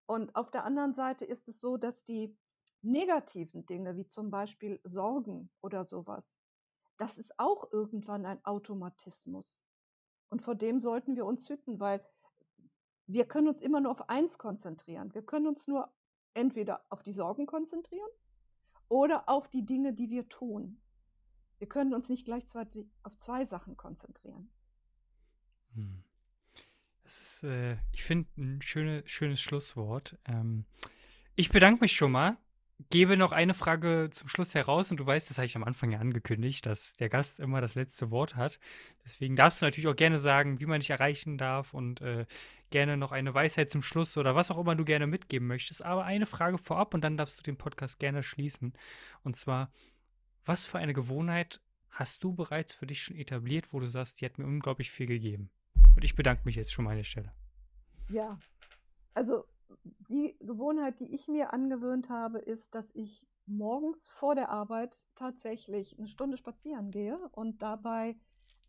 [0.06, 2.36] Und auf der anderen Seite ist es so, dass die
[2.82, 6.30] negativen Dinge, wie zum Beispiel Sorgen oder sowas,
[6.96, 9.62] das ist auch irgendwann ein Automatismus.
[10.28, 12.04] Und vor dem sollten wir uns hüten, weil
[13.06, 15.14] wir können uns immer nur auf eins konzentrieren.
[15.14, 15.92] Wir können uns nur
[16.34, 18.08] entweder auf die Sorgen konzentrieren
[18.88, 20.80] oder auf die Dinge, die wir tun.
[21.58, 24.50] Wir können uns nicht gleichzeitig auf zwei Sachen konzentrieren.
[25.74, 26.02] Hm.
[27.02, 30.18] Das ist, äh, ich finde, ein schöne, schönes Schlusswort.
[30.24, 30.64] Ähm,
[31.34, 32.36] ich bedanke mich schon mal
[32.90, 35.90] gebe noch eine Frage zum Schluss heraus und du weißt, das habe ich am Anfang
[35.90, 38.58] ja angekündigt, dass der Gast immer das letzte Wort hat.
[39.04, 42.26] Deswegen darfst du natürlich auch gerne sagen, wie man dich erreichen darf und äh,
[42.70, 45.84] gerne noch eine Weisheit zum Schluss oder was auch immer du gerne mitgeben möchtest.
[45.84, 48.72] Aber eine Frage vorab und dann darfst du den Podcast gerne schließen.
[49.22, 49.72] Und zwar,
[50.44, 51.60] was für eine Gewohnheit
[51.90, 55.06] hast du bereits für dich schon etabliert, wo du sagst, die hat mir unglaublich viel
[55.06, 55.50] gegeben?
[55.94, 57.32] Und ich bedanke mich jetzt schon an der Stelle.
[58.08, 58.38] Ja,
[59.14, 59.44] also
[60.08, 65.98] die Gewohnheit, die ich mir angewöhnt habe, ist, dass ich morgens vor der Arbeit tatsächlich
[65.98, 68.16] eine Stunde spazieren gehe und dabei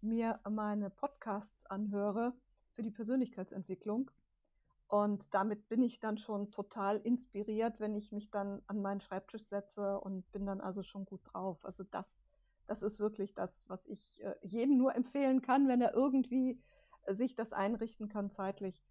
[0.01, 2.33] mir meine Podcasts anhöre
[2.73, 4.11] für die Persönlichkeitsentwicklung.
[4.87, 9.45] Und damit bin ich dann schon total inspiriert, wenn ich mich dann an meinen Schreibtisch
[9.45, 11.65] setze und bin dann also schon gut drauf.
[11.65, 12.05] Also das,
[12.67, 16.61] das ist wirklich das, was ich äh, jedem nur empfehlen kann, wenn er irgendwie
[17.07, 18.83] sich das einrichten kann zeitlich